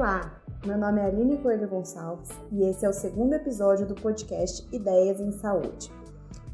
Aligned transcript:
Olá, 0.00 0.40
meu 0.64 0.78
nome 0.78 0.98
é 0.98 1.04
Aline 1.04 1.36
Coelho 1.36 1.68
Gonçalves 1.68 2.30
e 2.50 2.62
esse 2.62 2.86
é 2.86 2.88
o 2.88 2.92
segundo 2.92 3.34
episódio 3.34 3.86
do 3.86 3.94
podcast 3.94 4.66
Ideias 4.74 5.20
em 5.20 5.30
Saúde. 5.30 5.92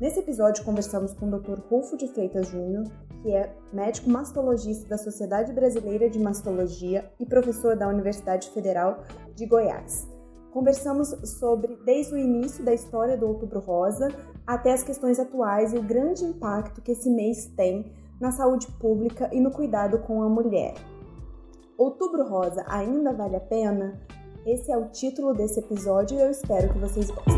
Nesse 0.00 0.18
episódio 0.18 0.64
conversamos 0.64 1.14
com 1.14 1.28
o 1.28 1.38
Dr. 1.38 1.60
Rufo 1.70 1.96
de 1.96 2.08
Freitas 2.08 2.48
Júnior, 2.48 2.82
que 3.22 3.30
é 3.30 3.54
médico 3.72 4.10
mastologista 4.10 4.88
da 4.88 4.98
Sociedade 4.98 5.52
Brasileira 5.52 6.10
de 6.10 6.18
Mastologia 6.18 7.08
e 7.20 7.24
professor 7.24 7.76
da 7.76 7.86
Universidade 7.86 8.50
Federal 8.50 9.04
de 9.36 9.46
Goiás. 9.46 10.08
Conversamos 10.50 11.10
sobre 11.38 11.78
desde 11.84 12.14
o 12.14 12.18
início 12.18 12.64
da 12.64 12.74
história 12.74 13.16
do 13.16 13.28
Outubro 13.28 13.60
Rosa 13.60 14.08
até 14.44 14.72
as 14.72 14.82
questões 14.82 15.20
atuais 15.20 15.72
e 15.72 15.78
o 15.78 15.84
grande 15.84 16.24
impacto 16.24 16.82
que 16.82 16.90
esse 16.90 17.08
mês 17.08 17.46
tem 17.56 17.92
na 18.20 18.32
saúde 18.32 18.66
pública 18.80 19.30
e 19.32 19.38
no 19.38 19.52
cuidado 19.52 20.00
com 20.00 20.20
a 20.24 20.28
mulher. 20.28 20.74
Outubro 21.78 22.26
Rosa 22.26 22.64
ainda 22.68 23.12
vale 23.12 23.36
a 23.36 23.40
pena? 23.40 24.00
Esse 24.46 24.72
é 24.72 24.78
o 24.78 24.88
título 24.88 25.34
desse 25.34 25.60
episódio 25.60 26.16
e 26.16 26.22
eu 26.22 26.30
espero 26.30 26.72
que 26.72 26.78
vocês 26.78 27.10
gostem. 27.10 27.34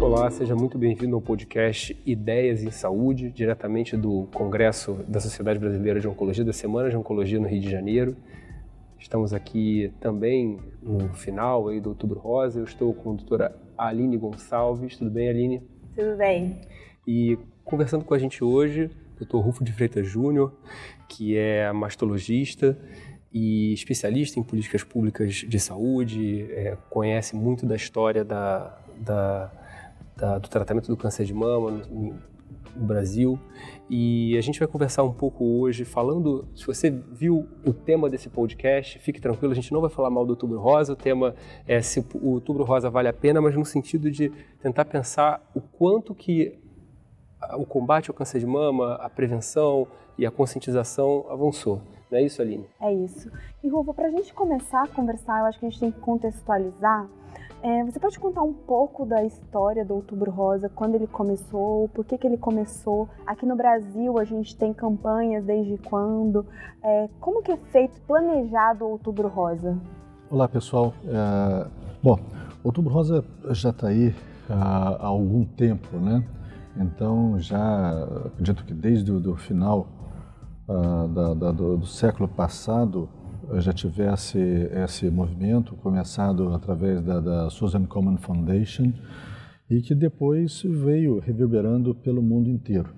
Olá, 0.00 0.30
seja 0.30 0.54
muito 0.54 0.78
bem-vindo 0.78 1.16
ao 1.16 1.20
podcast 1.20 2.00
Ideias 2.06 2.62
em 2.62 2.70
Saúde, 2.70 3.28
diretamente 3.28 3.96
do 3.96 4.28
Congresso 4.32 4.94
da 5.08 5.18
Sociedade 5.18 5.58
Brasileira 5.58 5.98
de 5.98 6.06
Oncologia, 6.06 6.44
da 6.44 6.52
Semana 6.52 6.88
de 6.90 6.96
Oncologia 6.96 7.40
no 7.40 7.48
Rio 7.48 7.60
de 7.60 7.68
Janeiro. 7.68 8.16
Estamos 9.00 9.34
aqui 9.34 9.92
também 9.98 10.60
no 10.80 11.08
final 11.14 11.66
aí 11.66 11.80
do 11.80 11.88
Outubro 11.88 12.20
Rosa. 12.20 12.60
Eu 12.60 12.64
estou 12.64 12.94
com 12.94 13.14
a 13.14 13.14
doutora 13.16 13.56
Aline 13.76 14.16
Gonçalves. 14.16 14.96
Tudo 14.96 15.10
bem, 15.10 15.28
Aline? 15.28 15.62
Tudo 15.96 16.16
bem. 16.16 16.60
E 17.04 17.36
conversando 17.64 18.04
com 18.04 18.14
a 18.14 18.18
gente 18.18 18.44
hoje, 18.44 18.88
o 19.20 19.24
Dr. 19.24 19.38
Rufo 19.38 19.64
de 19.64 19.72
Freitas 19.72 20.06
Júnior, 20.06 20.52
que 21.08 21.36
é 21.36 21.72
mastologista 21.72 22.78
e 23.38 23.74
especialista 23.74 24.40
em 24.40 24.42
políticas 24.42 24.82
públicas 24.82 25.34
de 25.34 25.60
saúde, 25.60 26.50
é, 26.52 26.74
conhece 26.88 27.36
muito 27.36 27.66
da 27.66 27.76
história 27.76 28.24
da, 28.24 28.78
da, 28.96 29.52
da, 30.16 30.38
do 30.38 30.48
tratamento 30.48 30.88
do 30.88 30.96
câncer 30.96 31.26
de 31.26 31.34
mama 31.34 31.70
no, 31.70 32.14
no 32.74 32.86
Brasil. 32.86 33.38
E 33.90 34.34
a 34.38 34.40
gente 34.40 34.58
vai 34.58 34.66
conversar 34.66 35.02
um 35.02 35.12
pouco 35.12 35.44
hoje, 35.44 35.84
falando. 35.84 36.48
Se 36.54 36.66
você 36.66 36.88
viu 36.88 37.46
o 37.62 37.74
tema 37.74 38.08
desse 38.08 38.30
podcast, 38.30 38.98
fique 39.00 39.20
tranquilo, 39.20 39.52
a 39.52 39.54
gente 39.54 39.70
não 39.70 39.82
vai 39.82 39.90
falar 39.90 40.08
mal 40.08 40.24
do 40.24 40.30
Outubro 40.30 40.58
Rosa. 40.58 40.94
O 40.94 40.96
tema 40.96 41.34
é 41.68 41.82
se 41.82 42.00
o 42.14 42.30
Outubro 42.30 42.64
Rosa 42.64 42.88
vale 42.88 43.08
a 43.08 43.12
pena, 43.12 43.38
mas 43.42 43.54
no 43.54 43.66
sentido 43.66 44.10
de 44.10 44.32
tentar 44.62 44.86
pensar 44.86 45.46
o 45.54 45.60
quanto 45.60 46.14
que 46.14 46.58
o 47.58 47.66
combate 47.66 48.08
ao 48.08 48.14
câncer 48.14 48.38
de 48.38 48.46
mama, 48.46 48.94
a 48.94 49.10
prevenção 49.10 49.86
e 50.18 50.24
a 50.26 50.30
conscientização 50.30 51.26
avançou. 51.28 51.80
Não 52.10 52.18
é 52.18 52.22
isso, 52.22 52.40
Aline? 52.40 52.66
É 52.80 52.92
isso. 52.92 53.30
E, 53.62 53.68
Ruva, 53.68 53.92
para 53.92 54.06
a 54.06 54.10
gente 54.10 54.32
começar 54.32 54.84
a 54.84 54.86
conversar, 54.86 55.40
eu 55.40 55.46
acho 55.46 55.58
que 55.58 55.66
a 55.66 55.68
gente 55.68 55.80
tem 55.80 55.90
que 55.90 56.00
contextualizar. 56.00 57.06
É, 57.62 57.82
você 57.84 57.98
pode 57.98 58.18
contar 58.18 58.42
um 58.42 58.52
pouco 58.52 59.04
da 59.04 59.24
história 59.24 59.84
do 59.84 59.94
Outubro 59.94 60.30
Rosa, 60.30 60.68
quando 60.68 60.94
ele 60.94 61.06
começou, 61.06 61.88
por 61.88 62.04
que, 62.04 62.16
que 62.16 62.26
ele 62.26 62.36
começou? 62.36 63.08
Aqui 63.26 63.44
no 63.44 63.56
Brasil 63.56 64.18
a 64.18 64.24
gente 64.24 64.56
tem 64.56 64.72
campanhas 64.72 65.44
desde 65.44 65.76
quando? 65.78 66.46
É, 66.82 67.08
como 67.18 67.42
que 67.42 67.50
é 67.50 67.56
feito, 67.56 68.00
planejado 68.02 68.84
o 68.84 68.90
Outubro 68.90 69.26
Rosa? 69.26 69.76
Olá, 70.30 70.46
pessoal. 70.48 70.94
É, 71.06 71.66
bom, 72.02 72.18
Outubro 72.62 72.92
Rosa 72.92 73.24
já 73.50 73.70
está 73.70 73.88
aí 73.88 74.14
há, 74.48 74.96
há 75.00 75.06
algum 75.06 75.44
tempo, 75.44 75.96
né? 75.96 76.22
Então, 76.76 77.38
já 77.38 78.04
acredito 78.26 78.64
que 78.64 78.74
desde 78.74 79.10
o 79.10 79.18
do 79.18 79.34
final 79.34 79.88
uh, 80.68 81.08
da, 81.08 81.34
da, 81.34 81.52
do, 81.52 81.76
do, 81.76 81.86
século 81.86 82.28
passado 82.28 83.08
já 83.54 83.72
tivesse 83.72 84.38
esse 84.38 85.08
movimento 85.10 85.74
começado 85.76 86.52
através 86.52 87.00
da, 87.00 87.20
da 87.20 87.50
Susan 87.50 87.84
Komen 87.84 88.16
Foundation 88.16 88.92
e 89.70 89.80
que 89.80 89.94
depois 89.94 90.62
veio 90.62 91.18
reverberando 91.20 91.94
pelo 91.94 92.22
mundo 92.22 92.50
inteiro. 92.50 92.88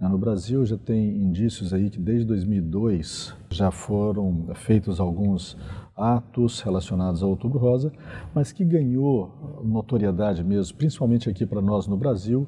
No 0.00 0.18
Brasil 0.18 0.66
já 0.66 0.76
tem 0.76 1.22
indícios 1.22 1.72
aí 1.72 1.88
que 1.88 1.98
desde 1.98 2.26
2002 2.26 3.34
já 3.48 3.70
foram 3.70 4.48
feitos 4.54 5.00
alguns 5.00 5.56
atos 5.96 6.60
relacionados 6.60 7.22
ao 7.22 7.30
Outubro 7.30 7.58
Rosa, 7.58 7.92
mas 8.34 8.52
que 8.52 8.64
ganhou 8.64 9.62
notoriedade 9.64 10.42
mesmo, 10.44 10.76
principalmente 10.76 11.30
aqui 11.30 11.46
para 11.46 11.62
nós 11.62 11.86
no 11.86 11.96
Brasil, 11.96 12.46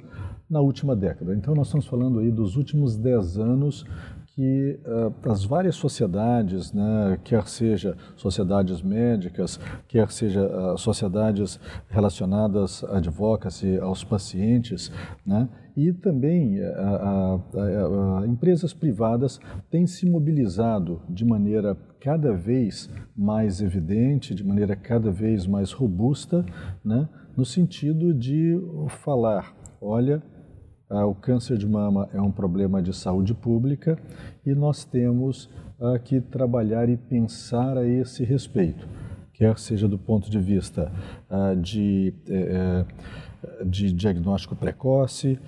na 0.50 0.60
última 0.60 0.94
década. 0.94 1.34
Então 1.34 1.54
nós 1.54 1.68
estamos 1.68 1.86
falando 1.86 2.18
aí 2.18 2.30
dos 2.30 2.56
últimos 2.56 2.96
10 2.96 3.38
anos 3.38 3.86
que 4.36 4.78
uh, 4.84 5.30
as 5.30 5.46
várias 5.46 5.76
sociedades, 5.76 6.70
né, 6.70 7.18
quer 7.24 7.48
seja 7.48 7.96
sociedades 8.14 8.82
médicas, 8.82 9.58
quer 9.88 10.12
seja 10.12 10.44
uh, 10.44 10.76
sociedades 10.76 11.58
relacionadas 11.88 12.84
à 12.84 12.98
advocacy, 12.98 13.78
aos 13.78 14.04
pacientes, 14.04 14.92
né, 15.24 15.48
e 15.74 15.90
também 15.90 16.58
uh, 16.60 18.26
empresas 18.26 18.74
privadas 18.74 19.40
têm 19.70 19.86
se 19.86 20.04
mobilizado 20.04 21.00
de 21.08 21.24
maneira 21.24 21.74
cada 21.98 22.34
vez 22.34 22.90
mais 23.16 23.62
evidente, 23.62 24.34
de 24.34 24.44
maneira 24.44 24.76
cada 24.76 25.10
vez 25.10 25.46
mais 25.46 25.72
robusta, 25.72 26.44
né, 26.84 27.08
no 27.34 27.44
sentido 27.46 28.12
de 28.12 28.60
falar, 28.88 29.56
olha, 29.80 30.22
ah, 30.22 30.35
o 30.88 31.14
câncer 31.14 31.58
de 31.58 31.66
mama 31.66 32.08
é 32.12 32.20
um 32.20 32.30
problema 32.30 32.80
de 32.80 32.92
saúde 32.92 33.34
pública 33.34 33.98
e 34.44 34.54
nós 34.54 34.84
temos 34.84 35.50
ah, 35.80 35.98
que 35.98 36.20
trabalhar 36.20 36.88
e 36.88 36.96
pensar 36.96 37.76
a 37.76 37.86
esse 37.86 38.24
respeito, 38.24 38.88
quer 39.32 39.58
seja 39.58 39.88
do 39.88 39.98
ponto 39.98 40.30
de 40.30 40.38
vista 40.38 40.92
ah, 41.28 41.54
de, 41.54 42.14
eh, 42.28 42.84
eh, 43.42 43.64
de 43.64 43.92
diagnóstico 43.92 44.54
precoce, 44.54 45.38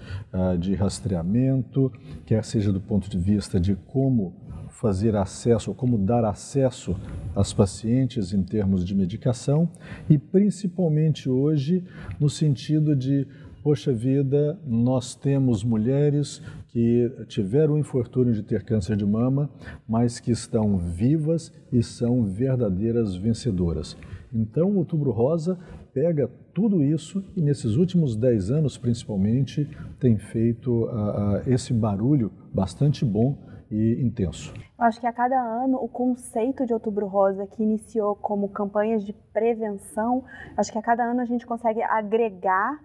de 0.59 0.75
rastreamento, 0.75 1.91
quer 2.27 2.45
seja 2.45 2.73
do 2.73 2.81
ponto 2.81 3.09
de 3.09 3.19
vista 3.19 3.59
de 3.61 3.75
como 3.75 4.35
fazer 4.69 5.17
acesso, 5.17 5.75
como 5.75 5.99
dar 5.99 6.25
acesso 6.25 6.97
às 7.35 7.53
pacientes 7.53 8.33
em 8.33 8.43
termos 8.43 8.85
de 8.85 8.95
medicação 8.95 9.69
e 10.09 10.17
principalmente 10.17 11.29
hoje 11.29 11.85
no 12.21 12.29
sentido 12.31 12.95
de 12.95 13.27
poxa 13.63 13.93
vida, 13.93 14.59
nós 14.67 15.15
temos 15.15 15.65
mulheres 15.65 16.43
que 16.69 17.11
tiveram 17.29 17.75
o 17.75 17.79
infortúnio 17.79 18.33
de 18.33 18.43
ter 18.43 18.63
câncer 18.63 18.97
de 18.97 19.05
mama, 19.05 19.51
mas 19.89 20.21
que 20.21 20.31
estão 20.31 20.77
vivas 20.79 21.53
e 21.73 21.83
são 21.83 22.25
verdadeiras 22.25 23.17
vencedoras. 23.17 23.97
Então, 24.33 24.71
o 24.71 24.77
Outubro 24.79 25.11
Rosa 25.11 25.59
pega 25.93 26.31
tudo 26.53 26.83
isso 26.83 27.25
e, 27.37 27.41
nesses 27.41 27.77
últimos 27.77 28.15
10 28.17 28.51
anos, 28.51 28.77
principalmente, 28.77 29.69
tem 29.99 30.19
feito 30.19 30.85
uh, 30.85 30.87
uh, 30.87 31.43
esse 31.47 31.73
barulho 31.73 32.31
bastante 32.53 33.05
bom 33.05 33.37
e 33.71 34.01
intenso. 34.03 34.53
Eu 34.79 34.85
acho 34.85 35.01
que 35.01 35.07
a 35.07 35.13
cada 35.13 35.41
ano 35.41 35.77
o 35.77 35.89
conceito 35.89 36.65
de 36.65 36.73
Outubro 36.73 37.07
Rosa, 37.07 37.47
que 37.47 37.63
iniciou 37.63 38.15
como 38.15 38.49
campanhas 38.49 39.05
de 39.05 39.13
prevenção, 39.33 40.25
acho 40.57 40.73
que 40.73 40.79
a 40.79 40.83
cada 40.83 41.05
ano 41.05 41.21
a 41.21 41.25
gente 41.25 41.47
consegue 41.47 41.83
agregar 41.83 42.79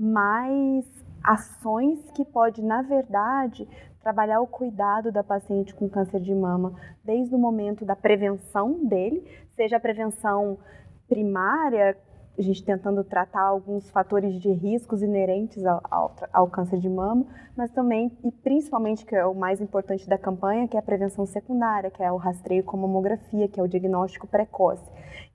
mais 0.00 0.86
ações 1.22 2.10
que 2.12 2.24
pode, 2.24 2.62
na 2.62 2.80
verdade, 2.80 3.68
trabalhar 4.02 4.40
o 4.40 4.46
cuidado 4.46 5.12
da 5.12 5.22
paciente 5.22 5.74
com 5.74 5.90
câncer 5.90 6.20
de 6.20 6.34
mama 6.34 6.74
desde 7.04 7.34
o 7.34 7.38
momento 7.38 7.84
da 7.84 7.94
prevenção 7.94 8.82
dele, 8.86 9.22
seja 9.50 9.76
a 9.76 9.80
prevenção 9.80 10.58
primária, 11.06 11.98
a 12.40 12.42
gente 12.42 12.64
tentando 12.64 13.04
tratar 13.04 13.42
alguns 13.42 13.90
fatores 13.90 14.40
de 14.40 14.50
riscos 14.50 15.02
inerentes 15.02 15.64
ao, 15.64 15.80
ao, 15.90 16.16
ao, 16.32 16.46
câncer 16.48 16.78
de 16.78 16.88
mama, 16.88 17.26
mas 17.54 17.70
também, 17.70 18.10
e 18.24 18.32
principalmente, 18.32 19.04
que 19.04 19.14
é 19.14 19.26
o 19.26 19.34
mais 19.34 19.60
importante 19.60 20.08
da 20.08 20.16
campanha, 20.16 20.66
que 20.66 20.76
é 20.76 20.80
a 20.80 20.82
prevenção 20.82 21.26
secundária, 21.26 21.90
que 21.90 22.02
é 22.02 22.10
o 22.10 22.16
rastreio 22.16 22.64
com 22.64 22.78
mamografia, 22.78 23.46
que 23.46 23.60
é 23.60 23.62
o 23.62 23.68
diagnóstico 23.68 24.26
precoce. 24.26 24.82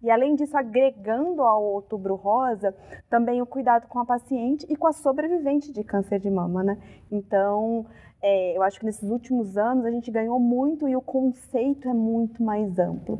E 0.01 0.09
além 0.09 0.35
disso, 0.35 0.57
agregando 0.57 1.43
ao 1.43 1.63
outubro 1.63 2.15
rosa, 2.15 2.75
também 3.09 3.41
o 3.41 3.45
cuidado 3.45 3.87
com 3.87 3.99
a 3.99 4.05
paciente 4.05 4.65
e 4.67 4.75
com 4.75 4.87
a 4.87 4.93
sobrevivente 4.93 5.71
de 5.71 5.83
câncer 5.83 6.19
de 6.19 6.29
mama, 6.29 6.63
né? 6.63 6.77
Então, 7.11 7.85
é, 8.21 8.57
eu 8.57 8.63
acho 8.63 8.79
que 8.79 8.85
nesses 8.85 9.09
últimos 9.09 9.57
anos 9.57 9.85
a 9.85 9.91
gente 9.91 10.09
ganhou 10.09 10.39
muito 10.39 10.89
e 10.89 10.95
o 10.95 11.01
conceito 11.01 11.87
é 11.87 11.93
muito 11.93 12.41
mais 12.41 12.79
amplo. 12.79 13.19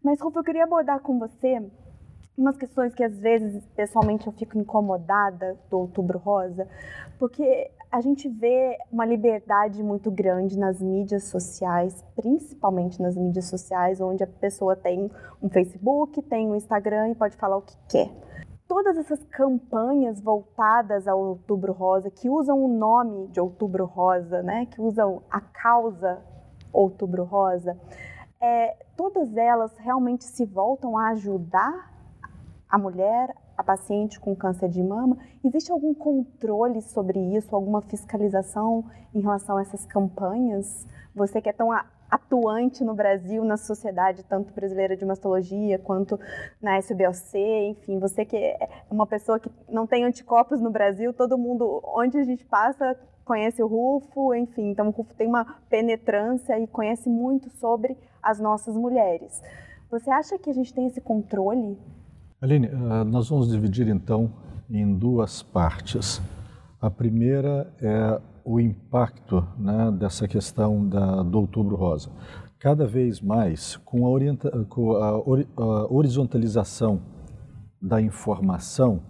Mas, 0.00 0.20
Rufo, 0.20 0.38
eu 0.38 0.44
queria 0.44 0.62
abordar 0.62 1.00
com 1.00 1.18
você 1.18 1.60
umas 2.36 2.56
questões 2.56 2.94
que 2.94 3.02
às 3.02 3.18
vezes 3.18 3.64
pessoalmente 3.74 4.26
eu 4.26 4.32
fico 4.32 4.58
incomodada 4.58 5.58
do 5.70 5.78
Outubro 5.78 6.18
Rosa, 6.18 6.68
porque 7.18 7.70
a 7.90 8.00
gente 8.00 8.28
vê 8.28 8.76
uma 8.92 9.06
liberdade 9.06 9.82
muito 9.82 10.10
grande 10.10 10.58
nas 10.58 10.80
mídias 10.80 11.24
sociais, 11.24 12.04
principalmente 12.14 13.00
nas 13.00 13.16
mídias 13.16 13.46
sociais, 13.46 14.00
onde 14.00 14.22
a 14.22 14.26
pessoa 14.26 14.76
tem 14.76 15.10
um 15.42 15.48
Facebook, 15.48 16.20
tem 16.22 16.48
um 16.48 16.56
Instagram 16.56 17.10
e 17.10 17.14
pode 17.14 17.36
falar 17.36 17.56
o 17.56 17.62
que 17.62 17.76
quer. 17.88 18.10
Todas 18.68 18.98
essas 18.98 19.22
campanhas 19.24 20.20
voltadas 20.20 21.06
ao 21.06 21.20
Outubro 21.20 21.72
Rosa, 21.72 22.10
que 22.10 22.28
usam 22.28 22.62
o 22.62 22.68
nome 22.68 23.28
de 23.28 23.40
Outubro 23.40 23.86
Rosa, 23.86 24.42
né, 24.42 24.66
que 24.66 24.80
usam 24.80 25.22
a 25.30 25.40
causa 25.40 26.18
Outubro 26.72 27.24
Rosa, 27.24 27.78
é, 28.40 28.76
todas 28.96 29.34
elas 29.36 29.74
realmente 29.78 30.24
se 30.24 30.44
voltam 30.44 30.98
a 30.98 31.10
ajudar 31.10 31.95
a 32.76 32.78
mulher, 32.78 33.34
a 33.56 33.64
paciente 33.64 34.20
com 34.20 34.36
câncer 34.36 34.68
de 34.68 34.82
mama? 34.82 35.16
Existe 35.42 35.72
algum 35.72 35.94
controle 35.94 36.82
sobre 36.82 37.18
isso, 37.34 37.56
alguma 37.56 37.80
fiscalização 37.80 38.84
em 39.14 39.20
relação 39.20 39.56
a 39.56 39.62
essas 39.62 39.86
campanhas? 39.86 40.86
Você 41.14 41.40
que 41.40 41.48
é 41.48 41.54
tão 41.54 41.70
atuante 42.10 42.84
no 42.84 42.94
Brasil, 42.94 43.42
na 43.44 43.56
sociedade, 43.56 44.22
tanto 44.24 44.52
brasileira 44.52 44.94
de 44.94 45.06
mastologia 45.06 45.78
quanto 45.78 46.20
na 46.60 46.78
SBOC, 46.78 47.38
enfim, 47.70 47.98
você 47.98 48.26
que 48.26 48.36
é 48.36 48.68
uma 48.90 49.06
pessoa 49.06 49.40
que 49.40 49.50
não 49.70 49.86
tem 49.86 50.04
anticorpos 50.04 50.60
no 50.60 50.70
Brasil, 50.70 51.14
todo 51.14 51.38
mundo, 51.38 51.82
onde 51.82 52.18
a 52.18 52.24
gente 52.24 52.44
passa, 52.44 52.94
conhece 53.24 53.62
o 53.62 53.66
Rufo, 53.66 54.34
enfim, 54.34 54.70
então 54.70 54.88
o 54.88 54.90
Rufo 54.90 55.14
tem 55.14 55.26
uma 55.26 55.56
penetrância 55.70 56.60
e 56.60 56.66
conhece 56.66 57.08
muito 57.08 57.48
sobre 57.56 57.96
as 58.22 58.38
nossas 58.38 58.76
mulheres. 58.76 59.42
Você 59.90 60.10
acha 60.10 60.38
que 60.38 60.50
a 60.50 60.54
gente 60.54 60.74
tem 60.74 60.86
esse 60.86 61.00
controle? 61.00 61.78
Aline, 62.38 62.66
eh, 62.66 63.04
nós 63.04 63.30
vamos 63.30 63.48
dividir 63.48 63.88
então 63.88 64.30
em 64.68 64.94
duas 64.94 65.42
partes. 65.42 66.20
A 66.78 66.90
primeira 66.90 67.72
é 67.80 68.20
o 68.44 68.60
impacto 68.60 69.42
né, 69.58 69.90
dessa 69.90 70.28
questão 70.28 70.86
da, 70.86 71.22
do 71.22 71.38
Outubro 71.38 71.76
Rosa. 71.76 72.10
Cada 72.58 72.86
vez 72.86 73.22
mais, 73.22 73.76
com 73.78 74.04
a, 74.04 74.10
orienta, 74.10 74.50
com 74.68 74.96
a, 74.96 75.08
a 75.08 75.92
horizontalização 75.92 77.00
da 77.80 78.02
informação, 78.02 79.00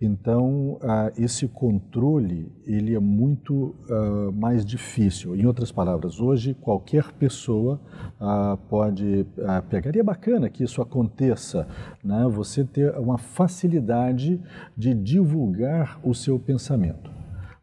então, 0.00 0.78
uh, 0.82 1.12
esse 1.18 1.46
controle 1.46 2.50
ele 2.64 2.94
é 2.94 2.98
muito 2.98 3.74
uh, 3.88 4.32
mais 4.32 4.64
difícil. 4.64 5.36
Em 5.36 5.44
outras 5.44 5.70
palavras, 5.70 6.18
hoje 6.18 6.54
qualquer 6.54 7.12
pessoa 7.12 7.78
uh, 8.18 8.56
pode 8.68 9.26
pegar. 9.68 9.94
E 9.94 9.98
é 9.98 10.02
bacana 10.02 10.48
que 10.48 10.64
isso 10.64 10.80
aconteça, 10.80 11.68
né? 12.02 12.26
você 12.28 12.64
ter 12.64 12.96
uma 12.96 13.18
facilidade 13.18 14.40
de 14.74 14.94
divulgar 14.94 16.00
o 16.02 16.14
seu 16.14 16.38
pensamento. 16.38 17.20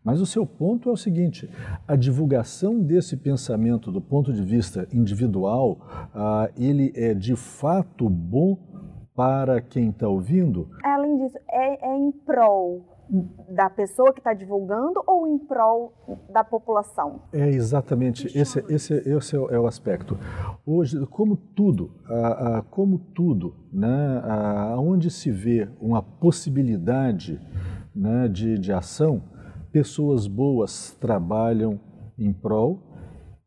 Mas 0.08 0.22
o 0.22 0.26
seu 0.26 0.46
ponto 0.46 0.88
é 0.88 0.94
o 0.94 0.96
seguinte: 0.96 1.50
a 1.86 1.94
divulgação 1.94 2.80
desse 2.80 3.18
pensamento 3.18 3.92
do 3.92 4.00
ponto 4.00 4.32
de 4.32 4.42
vista 4.42 4.88
individual, 4.94 6.10
ah, 6.16 6.50
ele 6.56 6.94
é 6.96 7.14
de 7.14 7.36
fato 7.36 8.10
bom 8.10 8.58
para 9.18 9.60
quem 9.60 9.90
está 9.90 10.08
ouvindo? 10.08 10.70
Além 10.84 11.18
disso, 11.18 11.40
é, 11.50 11.90
é 11.90 11.98
em 11.98 12.12
prol 12.12 12.86
da 13.50 13.68
pessoa 13.68 14.14
que 14.14 14.20
está 14.20 14.32
divulgando 14.32 15.02
ou 15.08 15.26
em 15.26 15.40
prol 15.40 15.92
da 16.30 16.44
população? 16.44 17.22
É 17.34 17.50
exatamente 17.50 18.28
esse, 18.38 18.64
esse, 18.70 18.94
esse 18.94 19.36
é, 19.36 19.40
o, 19.40 19.50
é 19.50 19.60
o 19.60 19.66
aspecto. 19.66 20.20
Hoje, 20.64 21.04
como 21.08 21.36
tudo, 21.36 21.92
como 22.70 23.00
tudo, 23.00 23.56
né, 23.74 24.22
onde 24.78 25.10
se 25.10 25.32
vê 25.32 25.68
uma 25.82 26.04
possibilidade 26.04 27.42
né, 27.96 28.28
de, 28.28 28.60
de 28.60 28.72
ação, 28.72 29.24
pessoas 29.72 30.28
boas 30.28 30.96
trabalham 31.00 31.80
em 32.20 32.32
prol 32.32 32.84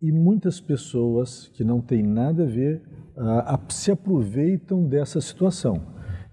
e 0.02 0.10
muitas 0.10 0.60
pessoas 0.60 1.48
que 1.48 1.62
não 1.62 1.80
têm 1.80 2.02
nada 2.02 2.42
a 2.42 2.46
ver 2.46 2.82
uh, 3.20 3.72
se 3.72 3.90
aproveitam 3.90 4.84
dessa 4.84 5.20
situação. 5.20 5.82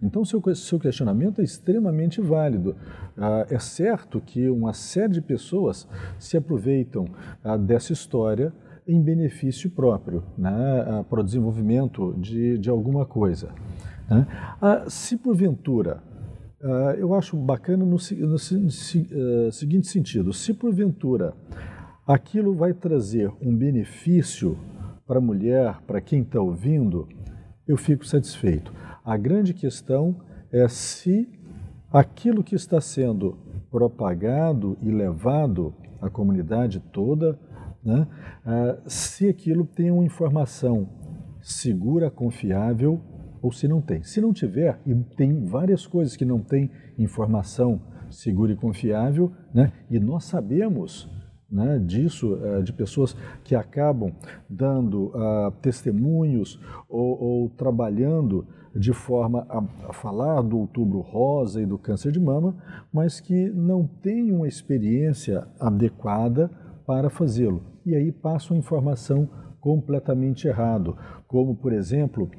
Então, 0.01 0.23
seu, 0.23 0.41
seu 0.55 0.79
questionamento 0.79 1.41
é 1.41 1.43
extremamente 1.43 2.21
válido. 2.21 2.75
Uh, 3.17 3.53
é 3.53 3.59
certo 3.59 4.21
que 4.21 4.49
uma 4.49 4.73
série 4.73 5.13
de 5.13 5.21
pessoas 5.21 5.87
se 6.17 6.37
aproveitam 6.37 7.05
uh, 7.43 7.57
dessa 7.57 7.91
história 7.91 8.53
em 8.87 9.01
benefício 9.01 9.69
próprio, 9.69 10.23
né, 10.37 11.03
para 11.09 11.19
o 11.19 11.23
desenvolvimento 11.23 12.15
de, 12.17 12.57
de 12.57 12.69
alguma 12.69 13.05
coisa. 13.05 13.49
Né? 14.09 14.25
se 14.87 15.17
porventura 15.17 16.01
eu 16.97 17.13
acho 17.13 17.35
bacana 17.35 17.83
no, 17.83 17.97
no, 17.97 18.29
no 18.29 19.51
seguinte 19.51 19.87
sentido: 19.87 20.31
se 20.31 20.53
porventura 20.53 21.33
aquilo 22.07 22.55
vai 22.55 22.73
trazer 22.73 23.29
um 23.41 23.53
benefício 23.53 24.57
para 25.07 25.19
a 25.19 25.21
mulher, 25.21 25.81
para 25.87 26.01
quem 26.01 26.21
está 26.21 26.41
ouvindo, 26.41 27.07
eu 27.65 27.77
fico 27.77 28.05
satisfeito. 28.05 28.73
A 29.03 29.15
grande 29.15 29.53
questão 29.53 30.17
é 30.51 30.67
se 30.67 31.29
aquilo 31.91 32.43
que 32.43 32.55
está 32.55 32.81
sendo 32.81 33.37
propagado 33.71 34.77
e 34.81 34.91
levado 34.91 35.73
à 36.01 36.09
comunidade 36.09 36.79
toda, 36.91 37.39
né, 37.83 38.05
uh, 38.45 38.89
se 38.89 39.29
aquilo 39.29 39.65
tem 39.65 39.89
uma 39.89 40.05
informação 40.05 40.89
segura, 41.41 42.11
confiável 42.11 42.99
ou 43.41 43.51
se 43.51 43.67
não 43.67 43.81
tem. 43.81 44.03
Se 44.03 44.19
não 44.19 44.33
tiver, 44.33 44.79
e 44.85 44.93
tem 45.15 45.45
várias 45.45 45.87
coisas 45.87 46.17
que 46.17 46.25
não 46.25 46.39
tem 46.39 46.69
informação 46.97 47.81
segura 48.09 48.51
e 48.51 48.55
confiável, 48.55 49.31
né? 49.53 49.71
e 49.89 49.99
nós 49.99 50.25
sabemos 50.25 51.09
né, 51.49 51.79
disso, 51.79 52.33
uh, 52.33 52.61
de 52.61 52.73
pessoas 52.73 53.15
que 53.43 53.55
acabam 53.55 54.11
dando 54.49 55.07
uh, 55.07 55.51
testemunhos 55.61 56.59
ou, 56.89 57.21
ou, 57.21 57.49
trabalhando 57.49 58.45
de 58.75 58.93
forma 58.93 59.45
a, 59.49 59.63
a, 59.89 59.93
falar 59.93 60.41
do 60.41 60.59
outubro 60.59 60.99
rosa 60.99 61.61
e 61.61 61.65
do 61.65 61.77
câncer 61.77 62.11
de 62.11 62.19
mama, 62.19 62.55
mas 62.93 63.19
que 63.19 63.49
não 63.49 63.87
têm 63.87 64.31
uma 64.31 64.47
experiência 64.47 65.47
adequada 65.59 66.51
para 66.85 67.09
fazê-lo. 67.09 67.63
E 67.85 67.95
aí 67.95 68.11
passam 68.11 68.55
informação 68.55 69.27
completamente 69.59 70.47
errado, 70.47 70.95
como 71.27 71.55
por 71.55 71.73
exemplo 71.73 72.29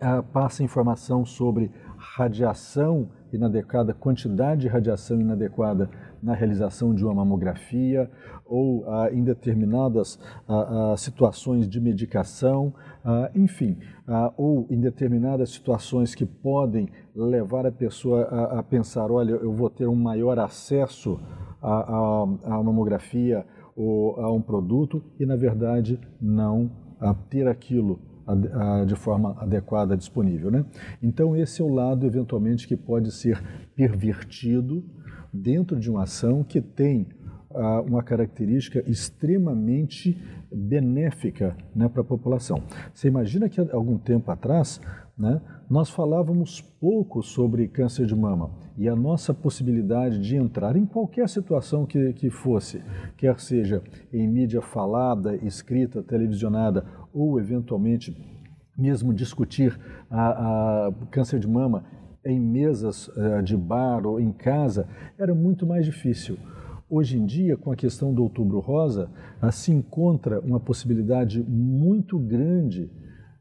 ah, 0.00 0.22
passa 0.22 0.62
informação 0.62 1.24
sobre 1.24 1.70
radiação 1.96 3.08
inadequada, 3.32 3.92
quantidade 3.92 4.62
de 4.62 4.68
radiação 4.68 5.20
inadequada 5.20 5.90
na 6.22 6.34
realização 6.34 6.94
de 6.94 7.04
uma 7.04 7.14
mamografia 7.14 8.10
ou 8.48 8.84
ah, 8.88 9.10
em 9.12 9.22
determinadas 9.22 10.18
ah, 10.48 10.92
ah 10.92 10.96
situações 10.96 11.68
de 11.68 11.80
medicação, 11.80 12.72
ah, 13.04 13.30
enfim, 13.34 13.76
ah, 14.06 14.32
ou 14.36 14.66
em 14.70 14.80
determinadas 14.80 15.50
situações 15.50 16.14
que 16.14 16.24
podem 16.24 16.88
levar 17.14 17.66
a 17.66 17.72
pessoa 17.72 18.22
a, 18.22 18.58
a 18.60 18.62
pensar, 18.62 19.10
olha, 19.10 19.32
eu 19.32 19.52
vou 19.52 19.68
ter 19.68 19.86
um 19.86 19.94
maior 19.94 20.38
acesso 20.38 21.20
à, 21.60 22.26
mamografia 22.62 23.44
ou 23.76 24.20
a 24.20 24.32
um 24.32 24.40
produto 24.40 25.02
e 25.18 25.26
na 25.26 25.36
verdade 25.36 26.00
não 26.20 26.70
ter 27.28 27.46
aquilo 27.46 28.00
de 28.86 28.94
forma 28.94 29.36
adequada 29.40 29.96
disponível. 29.96 30.50
Né? 30.50 30.64
Então, 31.02 31.34
esse 31.34 31.62
é 31.62 31.64
o 31.64 31.72
lado, 31.72 32.06
eventualmente, 32.06 32.68
que 32.68 32.76
pode 32.76 33.10
ser 33.10 33.42
pervertido 33.74 34.84
dentro 35.38 35.78
de 35.78 35.90
uma 35.90 36.02
ação 36.02 36.44
que 36.44 36.60
tem 36.60 37.06
uma 37.86 38.02
característica 38.02 38.82
extremamente 38.86 40.20
benéfica 40.52 41.56
né, 41.74 41.88
para 41.88 42.02
a 42.02 42.04
população. 42.04 42.62
Você 42.92 43.08
imagina 43.08 43.48
que 43.48 43.60
algum 43.60 43.96
tempo 43.96 44.30
atrás 44.30 44.80
né, 45.16 45.40
nós 45.68 45.88
falávamos 45.90 46.60
pouco 46.60 47.22
sobre 47.22 47.66
câncer 47.66 48.06
de 48.06 48.14
mama 48.14 48.50
e 48.76 48.88
a 48.88 48.94
nossa 48.94 49.34
possibilidade 49.34 50.20
de 50.20 50.36
entrar 50.36 50.76
em 50.76 50.86
qualquer 50.86 51.28
situação 51.28 51.84
que, 51.84 52.12
que 52.12 52.30
fosse, 52.30 52.82
quer 53.16 53.38
seja 53.40 53.82
em 54.12 54.28
mídia 54.28 54.60
falada, 54.60 55.34
escrita, 55.36 56.02
televisionada 56.02 56.84
ou 57.12 57.40
eventualmente 57.40 58.16
mesmo 58.76 59.12
discutir 59.12 59.76
a, 60.08 60.86
a 60.86 60.92
câncer 61.10 61.40
de 61.40 61.48
mama 61.48 61.84
em 62.28 62.38
mesas 62.38 63.08
uh, 63.08 63.42
de 63.42 63.56
bar 63.56 64.06
ou 64.06 64.20
em 64.20 64.32
casa 64.32 64.86
era 65.18 65.34
muito 65.34 65.66
mais 65.66 65.84
difícil. 65.84 66.36
Hoje 66.90 67.18
em 67.18 67.26
dia, 67.26 67.56
com 67.56 67.72
a 67.72 67.76
questão 67.76 68.12
do 68.12 68.22
Outubro 68.22 68.60
Rosa, 68.60 69.10
uh, 69.42 69.50
se 69.50 69.72
encontra 69.72 70.40
uma 70.40 70.60
possibilidade 70.60 71.42
muito 71.42 72.18
grande 72.18 72.90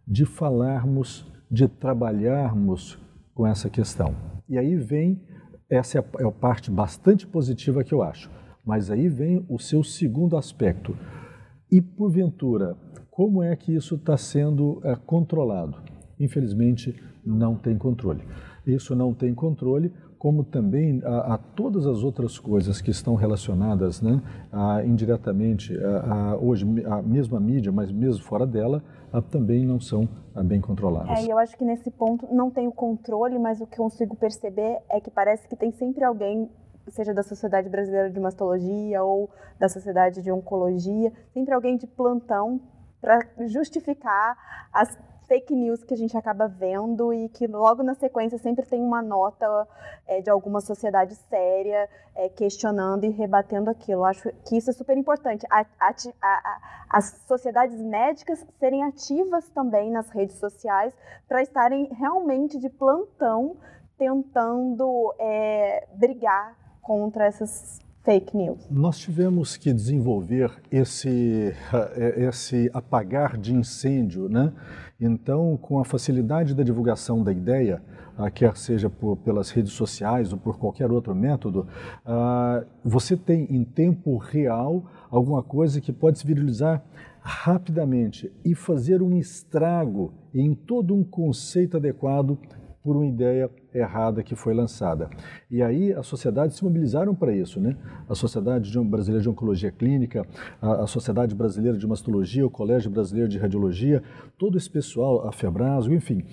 de 0.08 0.25
falarmos, 0.25 1.29
de 1.51 1.67
trabalharmos 1.67 2.98
com 3.34 3.46
essa 3.46 3.70
questão. 3.70 4.15
E 4.48 4.58
aí 4.58 4.75
vem, 4.75 5.22
essa 5.70 5.98
é 5.98 6.01
a, 6.01 6.24
é 6.24 6.25
a 6.25 6.32
parte 6.32 6.72
bastante 6.72 7.27
positiva 7.27 7.84
que 7.84 7.94
eu 7.94 8.01
acho, 8.01 8.32
mas 8.65 8.89
aí 8.89 9.10
vem 9.10 9.46
o 9.50 9.60
seu 9.60 9.84
segundo 9.84 10.38
aspecto. 10.38 10.96
E 11.70 11.82
porventura, 11.82 12.77
como 13.12 13.44
é 13.44 13.53
que 13.56 13.75
isso 13.75 13.96
está 13.96 14.15
sendo 14.15 14.79
é, 14.84 14.96
controlado? 14.96 15.77
Infelizmente, 16.17 16.96
não 17.25 17.56
tem 17.56 17.77
controle. 17.77 18.24
Isso 18.67 18.95
não 18.95 19.13
tem 19.13 19.33
controle, 19.33 19.91
como 20.17 20.43
também 20.43 21.01
a, 21.03 21.36
a 21.36 21.38
todas 21.38 21.86
as 21.86 22.03
outras 22.03 22.38
coisas 22.38 22.81
que 22.81 22.91
estão 22.91 23.15
relacionadas 23.15 24.01
né, 24.01 24.21
a, 24.51 24.83
indiretamente, 24.83 25.77
a, 25.77 26.38
hoje, 26.38 26.65
a 26.86 27.01
mesma 27.01 27.39
mídia, 27.39 27.71
mas 27.71 27.91
mesmo 27.91 28.24
fora 28.24 28.45
dela, 28.45 28.83
também 29.31 29.65
não 29.65 29.79
são 29.79 30.07
bem 30.43 30.59
controladas. 30.59 31.25
É, 31.25 31.31
eu 31.31 31.38
acho 31.38 31.57
que 31.57 31.63
nesse 31.63 31.89
ponto 31.89 32.27
não 32.33 32.51
tem 32.51 32.67
o 32.67 32.71
controle, 32.71 33.39
mas 33.39 33.62
o 33.62 33.65
que 33.65 33.77
consigo 33.77 34.15
perceber 34.15 34.79
é 34.89 35.00
que 35.00 35.09
parece 35.09 35.47
que 35.47 35.55
tem 35.55 35.71
sempre 35.71 36.03
alguém 36.03 36.50
seja 36.91 37.13
da 37.13 37.24
Sociedade 37.24 37.69
Brasileira 37.69 38.09
de 38.09 38.19
Mastologia 38.19 39.03
ou 39.03 39.29
da 39.59 39.67
Sociedade 39.67 40.21
de 40.21 40.31
Oncologia, 40.31 41.12
sempre 41.33 41.53
alguém 41.53 41.77
de 41.77 41.88
plantão 41.88 42.62
para 43.01 43.19
justificar 43.47 44.38
as 44.74 44.97
fake 45.27 45.53
news 45.53 45.84
que 45.84 45.93
a 45.93 45.98
gente 45.98 46.17
acaba 46.17 46.48
vendo 46.48 47.13
e 47.13 47.29
que 47.29 47.46
logo 47.48 47.84
na 47.84 47.93
sequência 47.93 48.38
sempre 48.38 48.65
tem 48.65 48.81
uma 48.81 49.01
nota 49.01 49.67
é, 50.07 50.22
de 50.22 50.29
alguma 50.29 50.62
sociedade 50.62 51.15
séria 51.15 51.89
é, 52.15 52.29
questionando 52.29 53.03
e 53.03 53.10
rebatendo 53.10 53.69
aquilo. 53.69 54.03
Acho 54.03 54.31
que 54.46 54.57
isso 54.57 54.69
é 54.69 54.74
super 54.74 54.98
importante. 54.98 55.46
A, 55.50 55.65
a, 55.79 55.93
a, 56.22 56.60
as 56.89 57.22
sociedades 57.27 57.79
médicas 57.79 58.46
serem 58.60 58.84
ativas 58.84 59.48
também 59.50 59.91
nas 59.91 60.10
redes 60.10 60.38
sociais 60.38 60.93
para 61.27 61.41
estarem 61.41 61.89
realmente 61.93 62.57
de 62.57 62.69
plantão 62.69 63.57
tentando 63.98 65.13
é, 65.19 65.88
brigar 65.96 66.55
contra 66.81 67.25
essas 67.25 67.79
fake 68.08 68.38
news? 68.38 68.66
Nós 68.72 68.98
tivemos 68.98 69.58
que 69.58 69.74
desenvolver 69.74 70.50
esse, 70.72 71.54
eh, 71.74 72.24
esse 72.26 72.70
apagar 72.74 73.38
de 73.38 73.54
incêndio, 73.54 74.30
né? 74.30 74.54
Então, 74.98 75.58
com 75.58 75.78
a 75.78 75.84
facilidade 75.84 76.56
da 76.56 76.64
divulgação 76.64 77.22
da 77.22 77.34
ideia, 77.34 77.84
ah, 78.18 78.32
quer 78.32 78.56
seja 78.56 78.90
por, 78.90 79.18
pelas 79.18 79.50
redes 79.50 79.74
sociais 79.74 80.32
ou 80.32 80.40
por 80.40 80.58
qualquer 80.58 80.90
outro 80.90 81.14
método, 81.14 81.68
ah, 82.06 82.66
você 82.82 83.18
tem 83.18 83.44
em 83.54 83.66
tempo 83.66 84.16
real 84.16 84.86
alguma 85.12 85.44
coisa 85.44 85.82
que 85.82 85.92
pode 85.92 86.18
se 86.18 86.26
viralizar 86.26 86.82
rapidamente 87.20 88.32
e 88.46 88.56
fazer 88.56 89.02
um 89.02 89.18
estrago 89.18 90.14
em 90.34 90.56
todo 90.56 90.96
um 90.96 91.04
conceito 91.04 91.76
adequado 91.76 92.40
por 92.82 92.96
uma 92.96 93.06
ideia 93.06 93.52
errada 93.77 94.24
que 94.24 94.36
foi 94.36 94.53
lançada. 94.53 95.10
E 95.50 95.62
aí 95.62 95.93
as 95.93 96.05
sociedades 96.07 96.57
se 96.57 96.63
mobilizaram 96.63 97.13
para 97.15 97.36
isso, 97.36 97.60
né? 97.60 97.75
A 98.10 98.15
Sociedade 98.15 98.77
Brasileira 98.79 99.22
de 99.22 99.29
Oncologia 99.29 99.72
Clínica, 99.72 100.25
a, 100.62 100.88
Sociedade 100.88 101.36
Brasileira 101.36 101.77
de 101.77 101.88
Mastologia, 101.88 102.46
o 102.46 102.50
Colégio 102.50 102.89
Brasileiro 102.89 103.29
de 103.29 103.38
Radiologia, 103.38 104.03
todo 104.38 104.57
esse 104.57 104.69
pessoal, 104.69 105.27
a 105.27 105.31
Febrasgo, 105.31 105.93
enfim, 105.93 106.24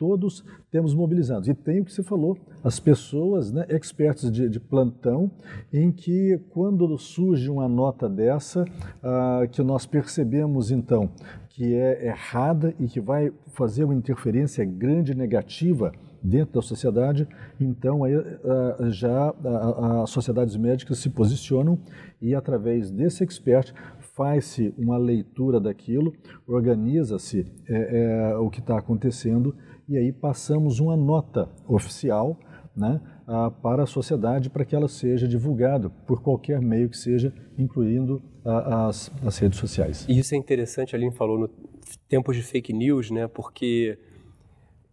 todos 0.00 0.42
temos 0.70 0.94
mobilizados. 0.94 1.46
E 1.46 1.52
tem 1.52 1.80
o 1.80 1.84
que 1.84 1.92
você 1.92 2.02
falou, 2.02 2.38
as 2.64 2.80
pessoas, 2.80 3.52
né, 3.52 3.66
expertos 3.68 4.32
de, 4.32 4.48
de 4.48 4.58
plantão, 4.58 5.30
em 5.70 5.92
que 5.92 6.40
quando 6.48 6.96
surge 6.96 7.50
uma 7.50 7.68
nota 7.68 8.08
dessa, 8.08 8.64
ah, 9.02 9.46
que 9.50 9.62
nós 9.62 9.84
percebemos 9.84 10.70
então 10.70 11.10
que 11.50 11.74
é 11.74 12.06
errada 12.06 12.74
e 12.78 12.86
que 12.86 13.00
vai 13.00 13.30
fazer 13.48 13.84
uma 13.84 13.94
interferência 13.94 14.64
grande 14.64 15.14
negativa 15.14 15.92
dentro 16.22 16.54
da 16.54 16.62
sociedade, 16.62 17.26
então 17.58 18.04
aí, 18.04 18.14
ah, 18.14 18.76
já 18.90 19.34
as 20.02 20.10
sociedades 20.10 20.56
médicas 20.56 20.98
se 20.98 21.10
posicionam 21.10 21.78
e 22.20 22.34
através 22.34 22.90
desse 22.90 23.22
expert 23.22 23.72
faz-se 24.14 24.74
uma 24.76 24.98
leitura 24.98 25.58
daquilo, 25.58 26.12
organiza-se 26.46 27.46
é, 27.68 28.32
é, 28.32 28.36
o 28.36 28.50
que 28.50 28.60
está 28.60 28.76
acontecendo 28.76 29.56
e 29.88 29.96
aí 29.96 30.12
passamos 30.12 30.78
uma 30.78 30.96
nota 30.96 31.48
oficial 31.66 32.38
né, 32.76 33.00
para 33.62 33.84
a 33.84 33.86
sociedade 33.86 34.50
para 34.50 34.64
que 34.64 34.74
ela 34.74 34.88
seja 34.88 35.26
divulgada 35.26 35.88
por 35.88 36.22
qualquer 36.22 36.60
meio 36.60 36.88
que 36.88 36.96
seja, 36.96 37.32
incluindo 37.58 38.22
as, 38.44 39.10
as 39.24 39.38
redes 39.38 39.58
sociais. 39.58 40.06
E 40.08 40.18
isso 40.18 40.34
é 40.34 40.38
interessante, 40.38 40.94
a 40.94 40.98
Aline 40.98 41.12
falou 41.12 41.38
no 41.38 41.50
tempos 42.08 42.36
de 42.36 42.42
fake 42.42 42.72
news, 42.72 43.10
né, 43.10 43.26
porque 43.26 43.98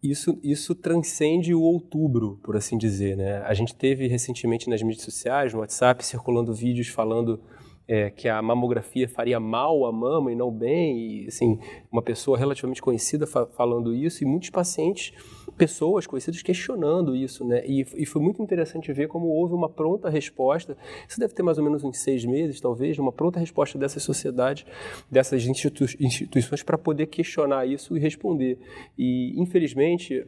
isso, 0.01 0.39
isso 0.43 0.75
transcende 0.75 1.53
o 1.53 1.61
outubro, 1.61 2.39
por 2.43 2.55
assim 2.55 2.77
dizer. 2.77 3.17
Né? 3.17 3.37
A 3.39 3.53
gente 3.53 3.75
teve 3.75 4.07
recentemente 4.07 4.69
nas 4.69 4.81
mídias 4.81 5.03
sociais, 5.03 5.53
no 5.53 5.59
WhatsApp, 5.59 6.05
circulando 6.05 6.53
vídeos 6.53 6.87
falando 6.87 7.39
é, 7.87 8.09
que 8.09 8.27
a 8.27 8.41
mamografia 8.41 9.07
faria 9.07 9.39
mal 9.39 9.85
à 9.85 9.91
mama 9.91 10.31
e 10.31 10.35
não 10.35 10.51
bem, 10.51 11.23
e 11.23 11.27
assim, 11.27 11.59
uma 11.91 12.01
pessoa 12.01 12.37
relativamente 12.37 12.81
conhecida 12.81 13.25
fa 13.25 13.45
falando 13.45 13.95
isso, 13.95 14.23
e 14.23 14.27
muitos 14.27 14.49
pacientes, 14.49 15.13
pessoas 15.57 16.05
conhecidas 16.05 16.41
questionando 16.41 17.15
isso, 17.15 17.43
né? 17.43 17.63
E, 17.65 17.85
e, 17.95 18.05
foi 18.05 18.21
muito 18.21 18.41
interessante 18.41 18.93
ver 18.93 19.07
como 19.07 19.27
houve 19.27 19.53
uma 19.53 19.67
pronta 19.67 20.09
resposta, 20.09 20.77
isso 21.07 21.19
deve 21.19 21.33
ter 21.33 21.43
mais 21.43 21.57
ou 21.57 21.63
menos 21.63 21.83
uns 21.83 21.97
seis 21.99 22.23
meses, 22.23 22.61
talvez, 22.61 22.99
uma 22.99 23.11
pronta 23.11 23.39
resposta 23.39 23.77
dessas 23.77 24.03
sociedades, 24.03 24.65
dessas 25.09 25.45
institu 25.45 25.85
instituições 25.99 26.63
para 26.63 26.77
poder 26.77 27.07
questionar 27.07 27.65
isso 27.65 27.97
e 27.97 27.99
responder. 27.99 28.59
E, 28.97 29.33
infelizmente, 29.41 30.25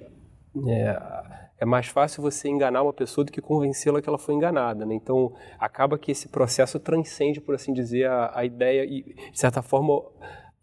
é, 0.67 1.00
é 1.59 1.65
mais 1.65 1.88
fácil 1.88 2.24
você 2.24 2.50
enganar 2.50 2.81
uma 2.81 2.93
pessoa 2.93 3.24
do 3.24 3.31
que 3.31 3.41
convencê-la 3.41 4.01
que 4.01 4.09
ela 4.09 4.17
foi 4.17 4.33
enganada. 4.33 4.86
Né? 4.86 4.95
Então, 4.95 5.33
acaba 5.59 5.98
que 5.98 6.12
esse 6.12 6.27
processo 6.27 6.79
transcende, 6.79 7.39
por 7.39 7.53
assim 7.53 7.74
dizer, 7.74 8.07
a, 8.07 8.31
a 8.33 8.45
ideia 8.45 8.83
e, 8.86 9.03
de 9.03 9.39
certa 9.39 9.62
forma, 9.62 10.01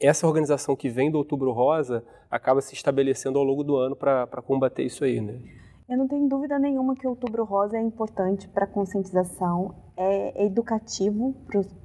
essa 0.00 0.26
organização 0.26 0.76
que 0.76 0.88
vem 0.88 1.11
do 1.11 1.19
Outubro 1.19 1.53
Rosa 1.53 2.05
acaba 2.31 2.61
se 2.61 2.75
estabelecendo 2.75 3.38
ao 3.38 3.45
longo 3.45 3.65
do 3.65 3.76
ano 3.76 3.97
para 3.97 4.43
combater 4.43 4.85
isso 4.85 5.05
aí. 5.05 5.21
Né? 5.21 5.41
Eu 5.88 5.97
não 5.97 6.09
tenho 6.09 6.29
dúvida 6.29 6.59
nenhuma 6.59 6.95
que 6.95 7.07
o 7.07 7.11
Outubro 7.11 7.45
Rosa 7.45 7.76
é 7.76 7.81
importante 7.81 8.49
para 8.49 8.67
conscientização, 8.67 9.75
é 9.97 10.45
educativo 10.45 11.35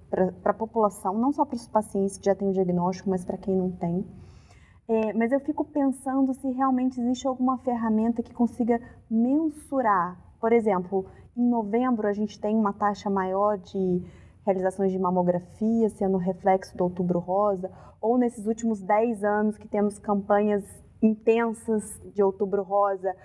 para 0.10 0.52
a 0.52 0.54
população, 0.54 1.18
não 1.18 1.32
só 1.32 1.46
para 1.46 1.56
os 1.56 1.68
pacientes 1.68 2.18
que 2.18 2.26
já 2.26 2.36
têm 2.36 2.50
o 2.50 2.54
diagnóstico, 2.54 3.10
mas 3.10 3.24
para 3.24 3.38
quem 3.38 3.56
não 3.56 3.72
tem. 3.72 4.06
É, 4.88 5.14
mas 5.14 5.32
eu 5.32 5.40
fico 5.40 5.64
pensando 5.64 6.34
se 6.34 6.52
realmente 6.52 7.00
existe 7.00 7.26
alguma 7.26 7.58
ferramenta 7.60 8.22
que 8.22 8.34
consiga 8.34 8.82
mensurar. 9.10 10.20
Por 10.40 10.52
exemplo, 10.52 11.06
em 11.38 11.48
novembro 11.48 12.08
a 12.08 12.14
gente 12.14 12.40
tem 12.40 12.56
uma 12.56 12.74
taxa 12.74 13.10
maior 13.10 13.58
de 13.58 14.04
realizações 14.46 14.92
de 14.92 15.00
mamografia, 15.00 15.90
sendo 15.90 16.18
reflexo 16.18 16.76
do 16.78 16.84
outubro 16.84 17.20
rosa, 17.20 17.72
ou 18.02 18.18
nesses 18.18 18.46
últimos 18.46 18.82
10 18.82 19.24
anos 19.24 19.58
que 19.58 19.68
temos 19.68 20.00
campanhas 20.00 20.64
intensas 21.02 22.00
de 22.14 22.22
outubro 22.22 22.64
rosa, 22.64 23.16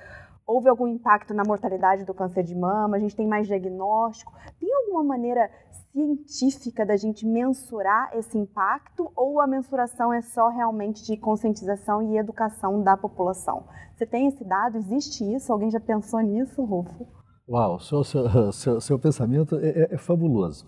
houve 0.46 0.68
algum 0.68 0.86
impacto 0.86 1.34
na 1.34 1.42
mortalidade 1.44 2.04
do 2.04 2.14
câncer 2.14 2.44
de 2.44 2.54
mama, 2.54 2.96
a 2.96 3.00
gente 3.00 3.16
tem 3.16 3.26
mais 3.26 3.46
diagnóstico. 3.46 4.32
Tem 4.60 4.72
alguma 4.72 5.02
maneira 5.02 5.50
científica 5.92 6.86
da 6.86 6.96
gente 6.96 7.26
mensurar 7.26 8.10
esse 8.14 8.38
impacto 8.38 9.10
ou 9.16 9.40
a 9.40 9.46
mensuração 9.46 10.12
é 10.12 10.22
só 10.22 10.48
realmente 10.48 11.02
de 11.04 11.16
conscientização 11.16 12.02
e 12.02 12.16
educação 12.16 12.82
da 12.82 12.96
população? 12.96 13.64
Você 13.96 14.06
tem 14.06 14.28
esse 14.28 14.44
dado? 14.44 14.76
Existe 14.76 15.24
isso? 15.34 15.52
Alguém 15.52 15.70
já 15.70 15.80
pensou 15.80 16.20
nisso, 16.20 16.62
Rufo? 16.62 17.06
Uau, 17.48 17.78
seu, 17.78 18.02
seu, 18.02 18.26
seu, 18.52 18.80
seu 18.80 18.98
pensamento 18.98 19.56
é, 19.56 19.68
é, 19.68 19.88
é 19.92 19.98
fabuloso. 19.98 20.66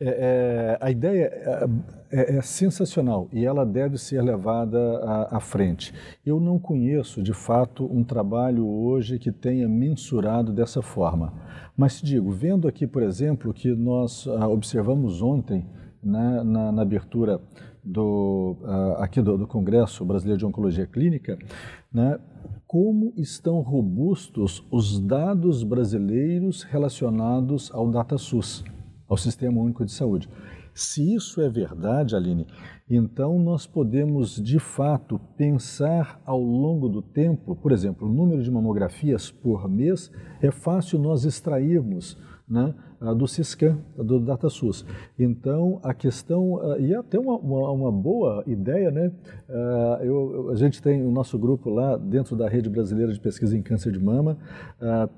É, 0.00 0.06
é, 0.06 0.78
a 0.80 0.90
ideia 0.90 1.24
é, 1.32 1.68
é, 2.10 2.36
é, 2.36 2.42
sensacional 2.42 3.28
e 3.32 3.44
ela 3.44 3.64
deve 3.64 3.96
ser 3.96 4.20
levada 4.22 4.78
à, 4.98 5.36
à, 5.36 5.40
frente. 5.40 5.94
Eu 6.26 6.40
não 6.40 6.58
conheço, 6.58 7.22
de 7.22 7.32
fato, 7.32 7.84
um 7.84 8.02
trabalho 8.02 8.66
hoje 8.66 9.18
que 9.18 9.30
tenha 9.30 9.68
mensurado 9.68 10.52
dessa 10.52 10.82
forma. 10.82 11.32
Mas 11.76 12.00
digo, 12.00 12.30
vendo 12.30 12.66
aqui, 12.66 12.86
por 12.86 13.02
exemplo, 13.02 13.54
que 13.54 13.74
nós 13.74 14.26
ah, 14.26 14.48
observamos 14.48 15.22
ontem 15.22 15.64
né, 16.02 16.42
na, 16.44 16.72
na, 16.72 16.82
abertura 16.82 17.40
do, 17.82 18.56
ah, 18.64 19.04
aqui 19.04 19.22
do, 19.22 19.38
do, 19.38 19.46
Congresso 19.46 20.04
Brasileiro 20.04 20.38
de 20.38 20.46
Oncologia 20.46 20.86
Clínica, 20.86 21.38
né, 21.92 22.18
como 22.66 23.12
estão 23.16 23.60
robustos 23.60 24.66
os 24.70 24.98
dados 24.98 25.62
brasileiros 25.62 26.62
relacionados 26.62 27.70
ao 27.72 27.90
DataSUS, 27.90 28.64
ao 29.08 29.16
Sistema 29.16 29.60
Único 29.60 29.84
de 29.84 29.92
Saúde. 29.92 30.28
Se 30.74 31.14
isso 31.14 31.40
é 31.40 31.48
verdade, 31.48 32.16
Aline, 32.16 32.48
então 32.90 33.38
nós 33.38 33.64
podemos 33.64 34.42
de 34.42 34.58
fato 34.58 35.20
pensar 35.36 36.20
ao 36.26 36.40
longo 36.40 36.88
do 36.88 37.00
tempo, 37.00 37.54
por 37.54 37.70
exemplo, 37.70 38.08
o 38.08 38.12
número 38.12 38.42
de 38.42 38.50
mamografias 38.50 39.30
por 39.30 39.68
mês, 39.68 40.10
é 40.42 40.50
fácil 40.50 40.98
nós 40.98 41.24
extrairmos 41.24 42.18
né, 42.48 42.74
do 43.12 43.26
Ciscan, 43.26 43.78
do 43.96 44.20
DataSUS. 44.20 44.86
Então, 45.18 45.80
a 45.82 45.92
questão, 45.92 46.60
e 46.78 46.92
é 46.92 46.96
até 46.96 47.18
uma, 47.18 47.36
uma, 47.36 47.70
uma 47.72 47.92
boa 47.92 48.42
ideia, 48.46 48.90
né? 48.90 49.10
Eu, 50.02 50.50
a 50.50 50.54
gente 50.54 50.80
tem 50.80 51.04
o 51.04 51.10
nosso 51.10 51.38
grupo 51.38 51.68
lá 51.68 51.96
dentro 51.96 52.36
da 52.36 52.48
Rede 52.48 52.70
Brasileira 52.70 53.12
de 53.12 53.20
Pesquisa 53.20 53.56
em 53.56 53.62
Câncer 53.62 53.92
de 53.92 53.98
Mama, 53.98 54.38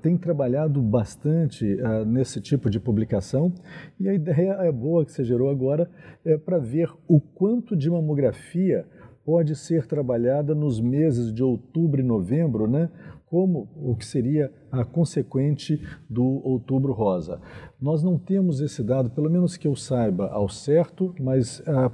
tem 0.01 0.17
trabalhado 0.17 0.81
bastante 0.81 1.77
nesse 2.05 2.41
tipo 2.41 2.69
de 2.69 2.79
publicação 2.79 3.53
e 3.99 4.09
a 4.09 4.13
ideia 4.13 4.53
é 4.61 4.71
boa 4.71 5.05
que 5.05 5.11
você 5.11 5.23
gerou 5.23 5.49
agora 5.49 5.89
é 6.25 6.37
para 6.37 6.57
ver 6.57 6.89
o 7.07 7.19
quanto 7.19 7.75
de 7.75 7.89
mamografia 7.89 8.85
pode 9.27 9.55
ser 9.57 9.85
trabalhada 9.85 10.55
nos 10.55 10.79
meses 10.79 11.33
de 11.33 11.43
outubro 11.43 11.99
e 11.99 12.03
novembro, 12.03 12.65
né? 12.65 12.89
Como 13.29 13.67
o 13.75 13.95
que 13.95 14.05
seria 14.05 14.51
a 14.71 14.85
consequente 14.85 15.81
do 16.09 16.23
Outubro 16.23 16.93
Rosa. 16.93 17.41
Nós 17.79 18.01
não 18.01 18.17
temos 18.17 18.61
esse 18.61 18.81
dado, 18.81 19.09
pelo 19.09 19.29
menos 19.29 19.57
que 19.57 19.67
eu 19.67 19.75
saiba 19.75 20.27
ao 20.27 20.47
certo, 20.47 21.13
mas 21.19 21.61
ah, 21.67 21.91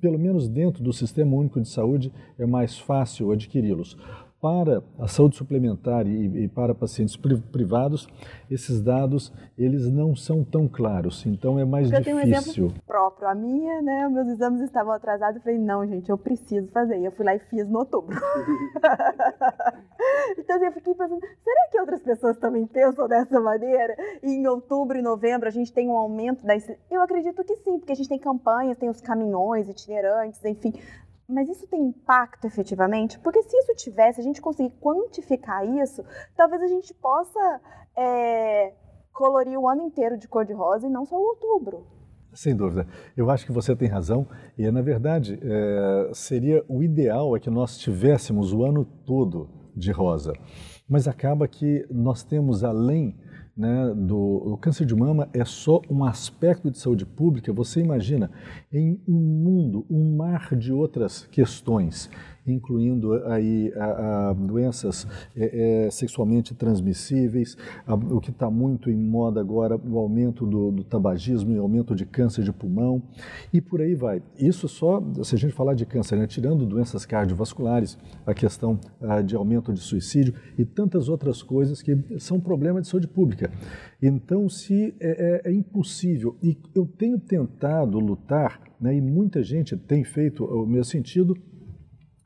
pelo 0.00 0.18
menos 0.18 0.48
dentro 0.48 0.82
do 0.82 0.92
Sistema 0.92 1.34
Único 1.36 1.60
de 1.60 1.68
Saúde 1.68 2.12
é 2.38 2.46
mais 2.46 2.78
fácil 2.78 3.32
adquiri-los. 3.32 3.96
Para 4.40 4.82
a 4.98 5.08
saúde 5.08 5.36
suplementar 5.36 6.06
e, 6.06 6.44
e, 6.44 6.48
para 6.48 6.74
pacientes 6.74 7.16
privados, 7.16 8.06
esses 8.50 8.82
dados 8.82 9.32
eles 9.56 9.90
não 9.90 10.14
são 10.14 10.44
tão 10.44 10.68
claros, 10.68 11.24
então 11.26 11.58
é 11.58 11.64
mais 11.64 11.90
eu 11.90 11.98
difícil. 11.98 12.18
Eu 12.18 12.22
tenho 12.22 12.34
um 12.34 12.38
exemplo 12.38 12.82
próprio, 12.86 13.28
a 13.28 13.34
minha, 13.34 13.80
né, 13.82 14.08
meus 14.08 14.28
exames 14.28 14.60
estavam 14.60 14.92
atrasados, 14.92 15.36
eu 15.36 15.42
falei, 15.42 15.58
não 15.58 15.86
gente, 15.86 16.10
eu 16.10 16.18
preciso 16.18 16.68
fazer, 16.68 16.98
e 16.98 17.04
eu 17.06 17.12
fui 17.12 17.24
lá 17.24 17.34
e 17.34 17.38
fiz 17.38 17.66
no 17.68 17.78
outubro. 17.78 18.14
então 20.38 20.62
eu 20.62 20.72
fiquei 20.72 20.94
pensando, 20.94 21.20
será 21.20 21.68
que 21.70 21.80
outras 21.80 22.02
pessoas 22.02 22.36
também 22.36 22.66
pensam 22.66 23.08
dessa 23.08 23.40
maneira? 23.40 23.96
E 24.22 24.30
em 24.30 24.46
outubro 24.46 24.98
e 24.98 25.02
novembro 25.02 25.48
a 25.48 25.52
gente 25.52 25.72
tem 25.72 25.88
um 25.88 25.96
aumento 25.96 26.44
da... 26.44 26.54
Eu 26.90 27.00
acredito 27.02 27.42
que 27.42 27.56
sim, 27.56 27.78
porque 27.78 27.92
a 27.92 27.96
gente 27.96 28.08
tem 28.08 28.18
campanhas, 28.18 28.76
tem 28.76 28.90
os 28.90 29.00
caminhões 29.00 29.68
itinerantes, 29.68 30.44
enfim, 30.44 30.74
mas 31.28 31.48
isso 31.48 31.66
tem 31.66 31.80
impacto 31.82 32.46
efetivamente? 32.46 33.18
Porque 33.18 33.42
se 33.42 33.56
isso 33.56 33.74
tivesse, 33.74 34.20
a 34.20 34.24
gente 34.24 34.40
conseguir 34.40 34.70
quantificar 34.80 35.66
isso, 35.66 36.04
talvez 36.36 36.62
a 36.62 36.68
gente 36.68 36.94
possa 36.94 37.60
é, 37.96 38.72
colorir 39.12 39.58
o 39.58 39.68
ano 39.68 39.82
inteiro 39.82 40.16
de 40.16 40.28
cor-de-rosa 40.28 40.86
e 40.86 40.90
não 40.90 41.04
só 41.04 41.16
o 41.16 41.28
outubro. 41.28 41.86
Sem 42.32 42.54
dúvida. 42.54 42.86
Eu 43.16 43.30
acho 43.30 43.46
que 43.46 43.52
você 43.52 43.74
tem 43.74 43.88
razão. 43.88 44.26
E, 44.58 44.70
na 44.70 44.82
verdade, 44.82 45.40
é, 45.42 46.10
seria 46.12 46.62
o 46.68 46.82
ideal 46.82 47.34
é 47.34 47.40
que 47.40 47.48
nós 47.48 47.78
tivéssemos 47.78 48.52
o 48.52 48.62
ano 48.62 48.84
todo 48.84 49.48
de 49.74 49.90
rosa. 49.90 50.34
Mas 50.86 51.08
acaba 51.08 51.48
que 51.48 51.86
nós 51.90 52.22
temos, 52.22 52.62
além 52.62 53.16
né, 53.56 53.94
do 53.94 54.16
o 54.16 54.56
câncer 54.58 54.84
de 54.84 54.94
mama 54.94 55.28
é 55.32 55.44
só 55.44 55.80
um 55.88 56.04
aspecto 56.04 56.70
de 56.70 56.78
saúde 56.78 57.06
pública, 57.06 57.52
você 57.52 57.80
imagina, 57.80 58.30
em 58.70 59.00
um 59.08 59.14
mundo, 59.14 59.86
um 59.88 60.16
mar 60.16 60.54
de 60.54 60.72
outras 60.72 61.26
questões 61.26 62.10
incluindo 62.46 63.14
aí 63.26 63.72
a, 63.76 64.30
a 64.30 64.32
doenças 64.32 65.06
é, 65.36 65.86
é, 65.86 65.90
sexualmente 65.90 66.54
transmissíveis, 66.54 67.56
a, 67.86 67.94
o 67.94 68.20
que 68.20 68.30
está 68.30 68.50
muito 68.50 68.90
em 68.90 68.96
moda 68.96 69.40
agora, 69.40 69.76
o 69.76 69.98
aumento 69.98 70.46
do, 70.46 70.70
do 70.70 70.84
tabagismo 70.84 71.52
e 71.52 71.58
aumento 71.58 71.94
de 71.94 72.04
câncer 72.04 72.44
de 72.44 72.52
pulmão, 72.52 73.02
e 73.52 73.60
por 73.60 73.80
aí 73.80 73.94
vai. 73.94 74.22
Isso 74.38 74.68
só, 74.68 75.02
se 75.22 75.34
a 75.34 75.38
gente 75.38 75.52
falar 75.52 75.74
de 75.74 75.86
câncer, 75.86 76.16
né, 76.16 76.26
tirando 76.26 76.66
doenças 76.66 77.04
cardiovasculares, 77.04 77.98
a 78.26 78.34
questão 78.34 78.78
ah, 79.00 79.22
de 79.22 79.34
aumento 79.34 79.72
de 79.72 79.80
suicídio 79.80 80.34
e 80.58 80.64
tantas 80.64 81.08
outras 81.08 81.42
coisas 81.42 81.82
que 81.82 81.96
são 82.18 82.40
problemas 82.40 82.82
de 82.82 82.88
saúde 82.88 83.08
pública. 83.08 83.50
Então, 84.02 84.48
se 84.48 84.94
é, 85.00 85.42
é, 85.44 85.50
é 85.50 85.52
impossível, 85.52 86.36
e 86.42 86.56
eu 86.74 86.86
tenho 86.86 87.18
tentado 87.18 87.98
lutar, 87.98 88.60
né, 88.80 88.94
e 88.94 89.00
muita 89.00 89.42
gente 89.42 89.76
tem 89.76 90.04
feito 90.04 90.44
o 90.44 90.66
meu 90.66 90.84
sentido, 90.84 91.36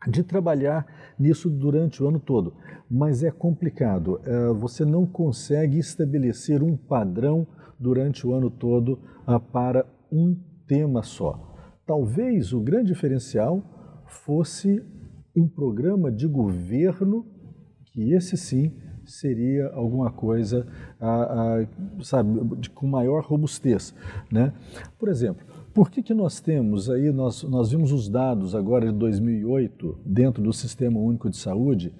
de 0.08 0.22
trabalhar 0.22 0.86
nisso 1.18 1.50
durante 1.50 2.02
o 2.02 2.08
ano 2.08 2.18
todo, 2.18 2.54
mas 2.90 3.22
é 3.22 3.30
complicado. 3.30 4.20
É, 4.24 4.48
você 4.52 4.84
não 4.84 5.04
consegue 5.06 5.78
estabelecer 5.78 6.62
um 6.62 6.76
padrão 6.76 7.46
durante 7.78 8.26
o 8.26 8.32
ano 8.32 8.50
todo 8.50 8.98
ah, 9.26 9.38
para 9.38 9.86
um 10.10 10.36
tema 10.66 11.02
só. 11.02 11.54
Talvez 11.86 12.52
o 12.52 12.60
grande 12.60 12.92
diferencial 12.92 14.04
fosse 14.06 14.82
um 15.36 15.48
programa 15.48 16.10
de 16.10 16.26
governo 16.26 17.26
que 17.92 18.12
esse 18.12 18.36
sim 18.36 18.72
seria 19.04 19.68
alguma 19.70 20.10
coisa, 20.10 20.66
ah, 21.00 21.58
ah, 21.60 22.02
sabe, 22.02 22.68
com 22.74 22.86
maior 22.86 23.24
robustez, 23.24 23.94
né? 24.30 24.52
Por 24.98 25.08
exemplo, 25.08 25.44
por 25.72 25.90
que, 25.90 26.02
que 26.02 26.12
nós 26.12 26.40
temos 26.40 26.90
aí, 26.90 27.12
nós, 27.12 27.42
nós 27.44 27.70
vimos 27.70 27.92
os 27.92 28.08
dados 28.08 28.54
agora 28.54 28.86
de 28.86 28.98
2008 28.98 30.00
dentro 30.04 30.42
do 30.42 30.52
Sistema 30.52 30.98
Único 30.98 31.30
de 31.30 31.36
Saúde 31.36 31.92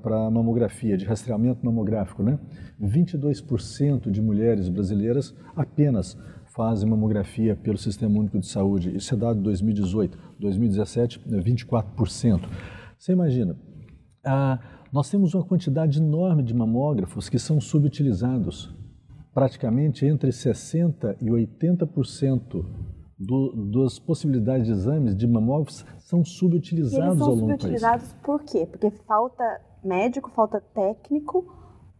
para 0.00 0.30
mamografia, 0.30 0.96
de 0.96 1.04
rastreamento 1.04 1.64
mamográfico, 1.64 2.22
né? 2.22 2.38
22% 2.80 4.10
de 4.10 4.20
mulheres 4.20 4.68
brasileiras 4.68 5.34
apenas 5.54 6.16
fazem 6.46 6.88
mamografia 6.88 7.56
pelo 7.56 7.78
Sistema 7.78 8.18
Único 8.18 8.38
de 8.38 8.46
Saúde. 8.46 8.94
Isso 8.94 9.14
é 9.14 9.16
dado 9.16 9.36
de 9.36 9.42
2018. 9.44 10.18
2017, 10.38 11.20
24%. 11.20 12.40
Você 12.98 13.12
imagina, 13.12 13.56
ah, 14.24 14.58
nós 14.92 15.08
temos 15.08 15.34
uma 15.34 15.44
quantidade 15.44 15.98
enorme 15.98 16.42
de 16.42 16.52
mamógrafos 16.52 17.28
que 17.28 17.38
são 17.38 17.60
subutilizados 17.60 18.74
praticamente 19.34 20.06
entre 20.06 20.30
60% 20.30 21.16
e 21.20 21.26
80% 21.26 22.64
do, 23.18 23.70
das 23.70 23.98
possibilidades 23.98 24.66
de 24.66 24.72
exames 24.72 25.16
de 25.16 25.26
mamógrafos 25.26 25.84
são 25.98 26.24
subutilizados 26.24 27.20
ao 27.22 27.28
longo 27.28 27.40
do 27.40 27.46
país. 27.46 27.60
subutilizados 27.60 28.12
por 28.22 28.42
quê? 28.42 28.66
Porque 28.66 28.90
falta 29.06 29.60
médico, 29.82 30.30
falta 30.30 30.60
técnico, 30.74 31.44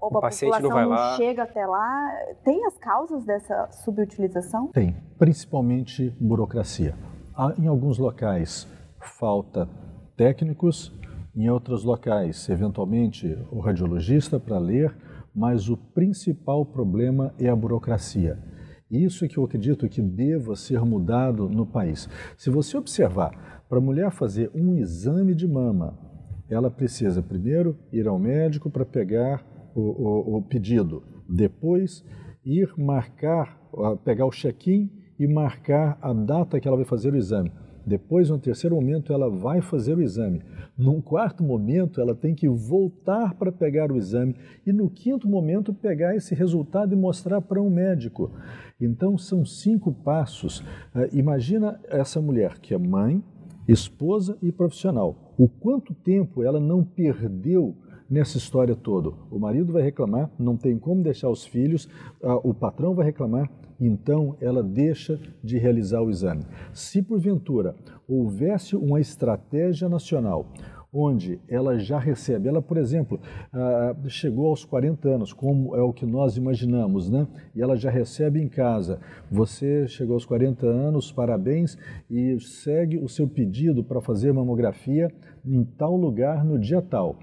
ou 0.00 0.12
o 0.12 0.18
a 0.18 0.20
população 0.20 0.60
não, 0.60 0.70
vai 0.70 0.86
não 0.86 1.16
chega 1.16 1.44
até 1.44 1.64
lá. 1.64 2.10
Tem 2.44 2.66
as 2.66 2.76
causas 2.76 3.24
dessa 3.24 3.70
subutilização? 3.84 4.66
Tem, 4.68 4.96
principalmente 5.16 6.10
burocracia. 6.20 6.96
Há, 7.34 7.54
em 7.56 7.68
alguns 7.68 7.98
locais 7.98 8.68
falta 8.98 9.68
técnicos, 10.16 10.92
em 11.34 11.48
outros 11.48 11.84
locais, 11.84 12.48
eventualmente, 12.48 13.38
o 13.50 13.60
radiologista 13.60 14.38
para 14.38 14.58
ler, 14.58 14.94
mas 15.34 15.68
o 15.68 15.76
principal 15.76 16.64
problema 16.64 17.34
é 17.38 17.48
a 17.48 17.56
burocracia. 17.56 18.38
Isso 18.90 19.24
é 19.24 19.28
que 19.28 19.38
eu 19.38 19.44
acredito 19.44 19.88
que 19.88 20.02
deva 20.02 20.54
ser 20.54 20.84
mudado 20.84 21.48
no 21.48 21.64
país. 21.64 22.08
Se 22.36 22.50
você 22.50 22.76
observar, 22.76 23.64
para 23.68 23.78
a 23.78 23.80
mulher 23.80 24.10
fazer 24.10 24.50
um 24.54 24.76
exame 24.76 25.34
de 25.34 25.48
mama, 25.48 25.98
ela 26.50 26.70
precisa 26.70 27.22
primeiro 27.22 27.78
ir 27.90 28.06
ao 28.06 28.18
médico 28.18 28.68
para 28.68 28.84
pegar 28.84 29.42
o, 29.74 29.80
o, 29.80 30.36
o, 30.36 30.42
pedido, 30.42 31.02
depois 31.26 32.04
ir 32.44 32.70
marcar, 32.76 33.58
pegar 34.04 34.26
o 34.26 34.30
check-in 34.30 34.90
e 35.18 35.26
marcar 35.26 35.98
a 36.02 36.12
data 36.12 36.60
que 36.60 36.68
ela 36.68 36.76
vai 36.76 36.84
fazer 36.84 37.14
o 37.14 37.16
exame. 37.16 37.50
Depois, 37.84 38.30
no 38.30 38.38
terceiro 38.38 38.76
momento, 38.76 39.12
ela 39.12 39.28
vai 39.28 39.60
fazer 39.60 39.96
o 39.96 40.02
exame. 40.02 40.42
Num 40.76 41.00
quarto 41.00 41.42
momento, 41.42 42.00
ela 42.00 42.14
tem 42.14 42.34
que 42.34 42.48
voltar 42.48 43.34
para 43.34 43.50
pegar 43.50 43.90
o 43.90 43.96
exame. 43.96 44.36
E 44.66 44.72
no 44.72 44.88
quinto 44.88 45.28
momento, 45.28 45.74
pegar 45.74 46.14
esse 46.14 46.34
resultado 46.34 46.92
e 46.92 46.96
mostrar 46.96 47.40
para 47.40 47.60
um 47.60 47.70
médico. 47.70 48.30
Então, 48.80 49.18
são 49.18 49.44
cinco 49.44 49.92
passos. 49.92 50.60
Uh, 50.94 51.08
imagina 51.12 51.80
essa 51.88 52.20
mulher 52.20 52.58
que 52.58 52.74
é 52.74 52.78
mãe, 52.78 53.22
esposa 53.66 54.36
e 54.42 54.50
profissional. 54.50 55.34
O 55.38 55.48
quanto 55.48 55.94
tempo 55.94 56.42
ela 56.42 56.60
não 56.60 56.84
perdeu 56.84 57.76
nessa 58.08 58.36
história 58.36 58.76
toda. 58.76 59.10
O 59.30 59.38
marido 59.38 59.72
vai 59.72 59.82
reclamar, 59.82 60.30
não 60.38 60.56
tem 60.56 60.78
como 60.78 61.02
deixar 61.02 61.30
os 61.30 61.46
filhos, 61.46 61.86
uh, 62.22 62.38
o 62.44 62.52
patrão 62.52 62.94
vai 62.94 63.06
reclamar, 63.06 63.50
então 63.80 64.36
ela 64.40 64.62
deixa 64.62 65.18
de 65.42 65.58
realizar 65.58 66.00
o 66.02 66.10
exame. 66.10 66.44
Se 66.72 67.02
porventura 67.02 67.74
houvesse 68.08 68.76
uma 68.76 69.00
estratégia 69.00 69.88
nacional 69.88 70.52
onde 70.92 71.40
ela 71.48 71.78
já 71.78 71.98
recebe, 71.98 72.48
ela, 72.48 72.60
por 72.60 72.76
exemplo, 72.76 73.18
ah, 73.50 73.96
chegou 74.08 74.48
aos 74.48 74.62
40 74.62 75.08
anos, 75.08 75.32
como 75.32 75.74
é 75.74 75.80
o 75.80 75.92
que 75.92 76.04
nós 76.04 76.36
imaginamos, 76.36 77.08
né? 77.08 77.26
E 77.54 77.62
ela 77.62 77.76
já 77.76 77.90
recebe 77.90 78.42
em 78.42 78.48
casa. 78.48 79.00
Você 79.30 79.88
chegou 79.88 80.14
aos 80.14 80.26
40 80.26 80.66
anos, 80.66 81.10
parabéns, 81.10 81.78
e 82.10 82.38
segue 82.40 82.98
o 82.98 83.08
seu 83.08 83.26
pedido 83.26 83.82
para 83.82 84.02
fazer 84.02 84.32
mamografia 84.32 85.10
em 85.44 85.64
tal 85.64 85.96
lugar 85.96 86.44
no 86.44 86.58
dia 86.58 86.82
tal 86.82 87.16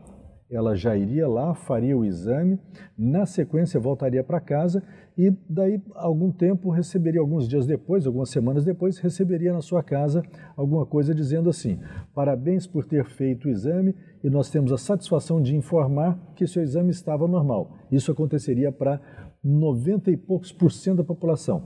ela 0.49 0.75
já 0.75 0.97
iria 0.97 1.27
lá, 1.27 1.53
faria 1.53 1.95
o 1.95 2.03
exame, 2.03 2.59
na 2.97 3.25
sequência 3.25 3.79
voltaria 3.79 4.23
para 4.23 4.39
casa 4.39 4.83
e 5.19 5.36
daí 5.49 5.82
algum 5.95 6.32
tempo 6.32 6.69
receberia, 6.69 7.19
alguns 7.19 7.45
dias 7.45 7.65
depois, 7.65 8.08
algumas 8.08 8.29
semanas 8.29 8.63
depois, 8.63 8.99
receberia 8.99 9.51
na 9.51 9.60
sua 9.60 9.84
casa 9.84 10.23
alguma 10.55 10.86
coisa 10.86 11.13
dizendo 11.13 11.49
assim: 11.49 11.77
parabéns 12.15 12.65
por 12.65 12.86
ter 12.86 13.03
feito 13.03 13.49
o 13.49 13.51
exame 13.51 13.93
e 14.23 14.29
nós 14.29 14.49
temos 14.49 14.71
a 14.71 14.77
satisfação 14.77 15.41
de 15.41 15.58
informar 15.58 16.17
que 16.38 16.47
seu 16.47 16.63
exame 16.63 16.91
estava 16.91 17.27
normal. 17.27 17.69
Isso 17.91 18.13
aconteceria 18.13 18.71
para 18.71 19.01
90 19.43 20.10
e 20.10 20.15
poucos 20.15 20.53
por 20.53 20.71
cento 20.71 20.99
da 20.99 21.03
população. 21.03 21.63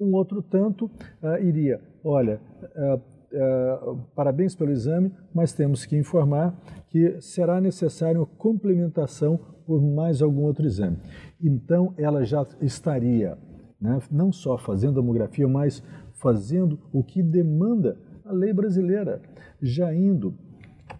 Um 0.00 0.14
outro 0.14 0.42
tanto 0.42 0.86
uh, 0.86 1.36
iria, 1.42 1.82
olha, 2.02 2.40
uh, 2.62 3.02
Uh, 3.34 3.98
parabéns 4.14 4.54
pelo 4.54 4.70
exame, 4.70 5.12
mas 5.34 5.52
temos 5.52 5.84
que 5.84 5.96
informar 5.96 6.54
que 6.88 7.20
será 7.20 7.60
necessário 7.60 8.24
complementação 8.38 9.40
por 9.66 9.82
mais 9.82 10.22
algum 10.22 10.42
outro 10.42 10.64
exame. 10.64 10.98
Então, 11.42 11.92
ela 11.98 12.24
já 12.24 12.46
estaria 12.60 13.36
né, 13.80 13.98
não 14.10 14.30
só 14.30 14.56
fazendo 14.56 14.94
tomografia, 14.94 15.48
mas 15.48 15.82
fazendo 16.12 16.78
o 16.92 17.02
que 17.02 17.22
demanda 17.22 17.98
a 18.24 18.32
lei 18.32 18.52
brasileira, 18.52 19.20
já 19.60 19.94
indo, 19.94 20.34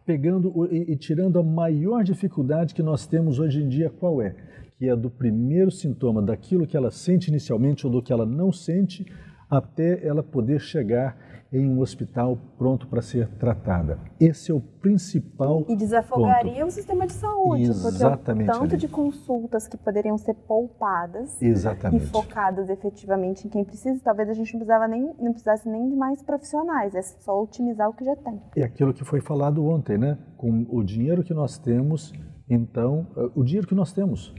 pegando 0.04 0.68
e, 0.70 0.92
e 0.92 0.96
tirando 0.96 1.38
a 1.38 1.42
maior 1.42 2.02
dificuldade 2.02 2.74
que 2.74 2.82
nós 2.82 3.06
temos 3.06 3.38
hoje 3.38 3.62
em 3.62 3.68
dia, 3.68 3.88
qual 3.88 4.20
é? 4.20 4.34
Que 4.76 4.88
é 4.88 4.96
do 4.96 5.10
primeiro 5.10 5.70
sintoma, 5.70 6.20
daquilo 6.20 6.66
que 6.66 6.76
ela 6.76 6.90
sente 6.90 7.30
inicialmente 7.30 7.86
ou 7.86 7.92
do 7.92 8.02
que 8.02 8.12
ela 8.12 8.26
não 8.26 8.52
sente, 8.52 9.06
até 9.48 10.04
ela 10.06 10.22
poder 10.22 10.60
chegar 10.60 11.16
em 11.58 11.68
um 11.68 11.80
hospital 11.80 12.36
pronto 12.58 12.86
para 12.88 13.00
ser 13.00 13.28
tratada. 13.38 13.98
Esse 14.20 14.50
é 14.50 14.54
o 14.54 14.60
principal 14.60 15.64
E 15.68 15.76
desafogaria 15.76 16.54
ponto. 16.54 16.66
o 16.66 16.70
sistema 16.70 17.06
de 17.06 17.12
saúde, 17.12 17.62
Exatamente, 17.62 18.22
porque 18.22 18.42
o 18.42 18.46
tanto 18.46 18.74
Aline. 18.74 18.76
de 18.76 18.88
consultas 18.88 19.68
que 19.68 19.76
poderiam 19.76 20.18
ser 20.18 20.34
poupadas 20.34 21.40
Exatamente. 21.40 22.04
e 22.04 22.06
focadas 22.08 22.68
efetivamente 22.68 23.46
em 23.46 23.50
quem 23.50 23.64
precisa, 23.64 24.00
talvez 24.02 24.28
a 24.28 24.32
gente 24.34 24.52
não 24.52 24.60
precisava 24.60 24.88
nem 24.88 25.14
não 25.18 25.32
precisasse 25.32 25.68
nem 25.68 25.88
de 25.88 25.96
mais 25.96 26.22
profissionais, 26.22 26.94
é 26.94 27.02
só 27.02 27.42
otimizar 27.42 27.88
o 27.88 27.92
que 27.94 28.04
já 28.04 28.16
tem. 28.16 28.40
É 28.56 28.62
aquilo 28.64 28.92
que 28.92 29.04
foi 29.04 29.20
falado 29.20 29.64
ontem, 29.64 29.96
né? 29.96 30.18
Com 30.36 30.66
o 30.68 30.82
dinheiro 30.82 31.22
que 31.22 31.32
nós 31.32 31.58
temos, 31.58 32.12
então, 32.48 33.06
o 33.34 33.42
dinheiro 33.42 33.66
que 33.66 33.74
nós 33.74 33.92
temos, 33.92 34.34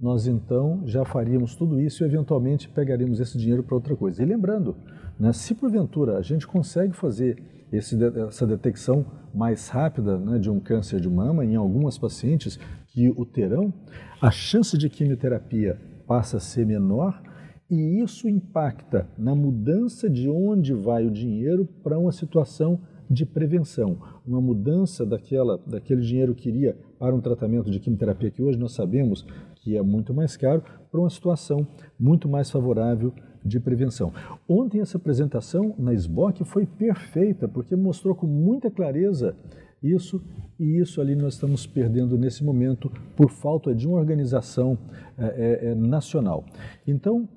nós 0.00 0.26
então 0.26 0.82
já 0.84 1.04
faríamos 1.04 1.54
tudo 1.54 1.80
isso 1.80 2.02
e 2.02 2.06
eventualmente 2.06 2.68
pegaríamos 2.68 3.20
esse 3.20 3.38
dinheiro 3.38 3.62
para 3.62 3.74
outra 3.74 3.94
coisa. 3.94 4.22
E 4.22 4.26
lembrando, 4.26 4.74
né, 5.22 5.32
se 5.32 5.54
porventura 5.54 6.18
a 6.18 6.20
gente 6.20 6.48
consegue 6.48 6.96
fazer 6.96 7.40
esse 7.72 7.96
essa 8.28 8.44
detecção 8.44 9.06
mais 9.32 9.68
rápida 9.68 10.18
né, 10.18 10.36
de 10.36 10.50
um 10.50 10.58
câncer 10.58 10.98
de 10.98 11.08
mama 11.08 11.44
em 11.44 11.54
algumas 11.54 11.96
pacientes 11.96 12.58
que 12.88 13.08
o 13.08 13.24
terão, 13.24 13.72
a 14.20 14.32
chance 14.32 14.76
de 14.76 14.90
quimioterapia 14.90 15.80
passa 16.08 16.38
a 16.38 16.40
ser 16.40 16.66
menor 16.66 17.22
e 17.70 18.02
isso 18.02 18.28
impacta 18.28 19.06
na 19.16 19.32
mudança 19.32 20.10
de 20.10 20.28
onde 20.28 20.74
vai 20.74 21.06
o 21.06 21.10
dinheiro 21.10 21.66
para 21.84 21.96
uma 21.96 22.10
situação 22.10 22.80
de 23.08 23.24
prevenção, 23.24 23.98
uma 24.26 24.40
mudança 24.40 25.06
daquela, 25.06 25.56
daquele 25.64 26.00
dinheiro 26.00 26.34
que 26.34 26.48
iria 26.48 26.76
para 26.98 27.14
um 27.14 27.20
tratamento 27.20 27.70
de 27.70 27.78
quimioterapia 27.78 28.32
que 28.32 28.42
hoje 28.42 28.58
nós 28.58 28.72
sabemos 28.72 29.24
que 29.60 29.76
é 29.76 29.82
muito 29.82 30.12
mais 30.12 30.36
caro, 30.36 30.64
para 30.90 31.00
uma 31.00 31.08
situação 31.08 31.64
muito 31.98 32.28
mais 32.28 32.50
favorável 32.50 33.14
de 33.44 33.58
prevenção. 33.60 34.12
Ontem 34.48 34.80
essa 34.80 34.96
apresentação 34.96 35.74
na 35.78 35.92
SBOC 35.92 36.44
foi 36.44 36.66
perfeita, 36.66 37.48
porque 37.48 37.74
mostrou 37.76 38.14
com 38.14 38.26
muita 38.26 38.70
clareza 38.70 39.36
isso 39.82 40.22
e 40.58 40.80
isso 40.80 41.00
ali 41.00 41.16
nós 41.16 41.34
estamos 41.34 41.66
perdendo 41.66 42.16
nesse 42.16 42.44
momento 42.44 42.90
por 43.16 43.30
falta 43.30 43.74
de 43.74 43.88
uma 43.88 43.98
organização 43.98 44.78
eh, 45.18 45.58
eh, 45.62 45.74
nacional. 45.74 46.44
Então, 46.86 47.28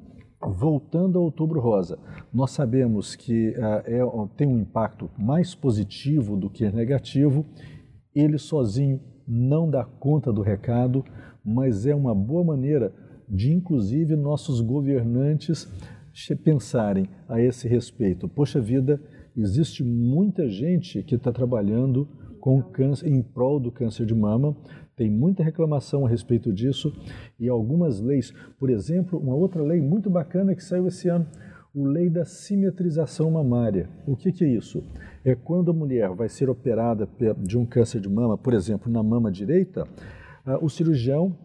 Voltando 0.42 1.18
ao 1.18 1.26
Outubro 1.26 1.60
Rosa, 1.60 1.98
nós 2.32 2.52
sabemos 2.52 3.16
que 3.16 3.56
é, 3.58 4.00
tem 4.38 4.48
um 4.48 4.60
impacto 4.60 5.10
mais 5.18 5.56
positivo 5.56 6.38
do 6.38 6.50
que 6.50 6.70
negativo. 6.70 7.46
Ele 8.14 8.38
sozinho 8.38 9.02
não 9.28 9.68
dá 9.68 9.84
conta 9.84 10.32
do 10.32 10.42
recado, 10.42 11.04
mas 11.44 11.88
é 11.88 11.96
uma 11.96 12.14
boa 12.14 12.44
maneira 12.44 12.94
de, 13.28 13.52
inclusive, 13.52 14.16
nossos 14.16 14.62
governantes 14.62 15.68
pensarem 16.36 17.08
a 17.28 17.42
esse 17.42 17.68
respeito. 17.68 18.28
Poxa 18.28 18.62
vida, 18.62 19.02
existe 19.36 19.84
muita 19.84 20.48
gente 20.48 21.04
que 21.04 21.16
está 21.16 21.32
trabalhando 21.32 22.08
com 22.40 22.62
câncer, 22.62 23.08
em 23.10 23.22
prol 23.22 23.60
do 23.60 23.72
câncer 23.72 24.06
de 24.06 24.16
mama. 24.16 24.56
Tem 24.96 25.10
muita 25.10 25.44
reclamação 25.44 26.06
a 26.06 26.10
respeito 26.10 26.54
disso 26.54 26.94
e 27.40 27.50
algumas 27.50 28.00
leis, 28.00 28.32
por 28.58 28.70
exemplo, 28.70 29.20
uma 29.20 29.36
outra 29.36 29.62
lei 29.62 29.82
muito 29.82 30.10
bacana 30.10 30.56
que 30.56 30.64
saiu 30.64 30.88
esse 30.88 31.10
ano, 31.10 31.28
o 31.74 31.84
lei 31.86 32.10
da 32.10 32.24
simetrização 32.24 33.30
mamária. 33.30 33.90
O 34.08 34.16
que, 34.16 34.32
que 34.32 34.46
é 34.46 34.48
isso? 34.48 34.82
É 35.26 35.36
quando 35.36 35.72
a 35.72 35.74
mulher 35.74 36.10
vai 36.12 36.30
ser 36.30 36.50
operada 36.50 37.06
pe- 37.06 37.34
de 37.34 37.58
um 37.58 37.66
câncer 37.66 38.00
de 38.00 38.08
mama, 38.08 38.38
por 38.38 38.54
exemplo, 38.54 38.90
na 38.90 39.04
mama 39.04 39.30
direita, 39.30 39.86
ah, 40.46 40.58
o 40.62 40.70
cirurgião 40.70 41.36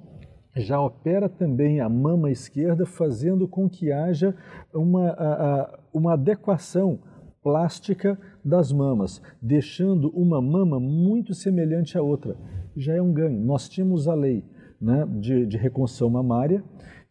já 0.56 0.80
opera 0.80 1.28
também 1.28 1.80
a 1.80 1.88
mama 1.88 2.30
esquerda, 2.30 2.84
fazendo 2.84 3.46
com 3.46 3.68
que 3.68 3.92
haja 3.92 4.34
uma, 4.74 5.10
a- 5.10 5.60
a- 5.62 5.78
uma 5.92 6.14
adequação 6.14 6.98
plástica 7.42 8.18
das 8.44 8.70
mamas, 8.72 9.22
deixando 9.40 10.10
uma 10.10 10.40
mama 10.42 10.78
muito 10.78 11.32
semelhante 11.34 11.96
à 11.96 12.02
outra. 12.02 12.36
Já 12.76 12.94
é 12.94 13.02
um 13.02 13.12
ganho. 13.12 13.40
Nós 13.40 13.68
tínhamos 13.68 14.06
a 14.08 14.14
lei 14.14 14.44
né, 14.80 15.06
de, 15.18 15.46
de 15.46 15.56
reconstrução 15.56 16.10
mamária 16.10 16.62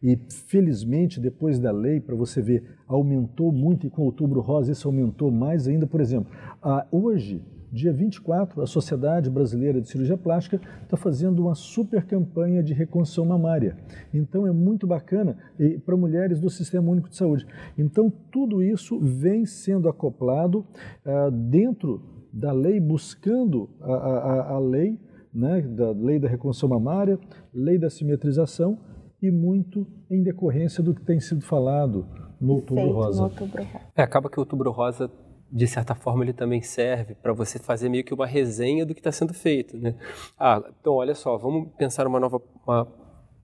e, 0.02 0.16
felizmente, 0.48 1.20
depois 1.20 1.58
da 1.58 1.70
lei, 1.70 2.00
para 2.00 2.14
você 2.14 2.40
ver, 2.40 2.64
aumentou 2.86 3.52
muito 3.52 3.86
e 3.86 3.90
com 3.90 4.02
outubro 4.02 4.40
rosa 4.40 4.72
isso 4.72 4.88
aumentou 4.88 5.30
mais 5.30 5.66
ainda. 5.68 5.86
Por 5.86 6.00
exemplo, 6.00 6.32
ah, 6.62 6.86
hoje, 6.90 7.42
dia 7.72 7.92
24, 7.92 8.62
a 8.62 8.66
Sociedade 8.66 9.30
Brasileira 9.30 9.80
de 9.80 9.88
Cirurgia 9.88 10.16
Plástica 10.16 10.60
está 10.82 10.96
fazendo 10.96 11.40
uma 11.40 11.54
super 11.54 12.04
campanha 12.04 12.62
de 12.62 12.74
reconstrução 12.74 13.24
mamária. 13.24 13.76
Então 14.12 14.46
é 14.46 14.52
muito 14.52 14.86
bacana 14.86 15.36
para 15.84 15.96
mulheres 15.96 16.40
do 16.40 16.50
Sistema 16.50 16.90
Único 16.90 17.08
de 17.08 17.16
Saúde. 17.16 17.46
Então 17.78 18.12
tudo 18.30 18.62
isso 18.62 18.98
vem 19.00 19.46
sendo 19.46 19.88
acoplado 19.88 20.66
ah, 21.04 21.30
dentro 21.30 22.02
da 22.32 22.52
lei, 22.52 22.80
buscando 22.80 23.68
a, 23.80 23.92
a, 23.92 24.50
a 24.54 24.58
lei, 24.58 24.98
né, 25.32 25.60
da 25.62 25.90
lei 25.90 26.18
da 26.18 26.28
reconstrução 26.28 26.68
mamária, 26.68 27.18
lei 27.52 27.78
da 27.78 27.90
simetrização 27.90 28.78
e 29.22 29.30
muito 29.30 29.86
em 30.10 30.22
decorrência 30.22 30.82
do 30.82 30.94
que 30.94 31.02
tem 31.02 31.20
sido 31.20 31.42
falado 31.42 32.06
no 32.40 32.54
Outubro 32.54 32.90
Rosa. 32.92 33.18
no 33.18 33.24
Outubro 33.24 33.62
Rosa. 33.62 33.84
É, 33.94 34.02
acaba 34.02 34.30
que 34.30 34.38
o 34.38 34.40
Outubro 34.40 34.70
Rosa, 34.70 35.10
de 35.52 35.66
certa 35.66 35.94
forma, 35.94 36.24
ele 36.24 36.32
também 36.32 36.62
serve 36.62 37.14
para 37.14 37.32
você 37.32 37.58
fazer 37.58 37.88
meio 37.88 38.04
que 38.04 38.14
uma 38.14 38.26
resenha 38.26 38.86
do 38.86 38.94
que 38.94 39.00
está 39.00 39.10
sendo 39.10 39.34
feito, 39.34 39.76
né? 39.76 39.94
Ah, 40.38 40.62
então 40.80 40.94
olha 40.94 41.14
só, 41.14 41.36
vamos 41.36 41.70
pensar 41.76 42.06
uma 42.06 42.20
nova 42.20 42.40
uma 42.66 42.86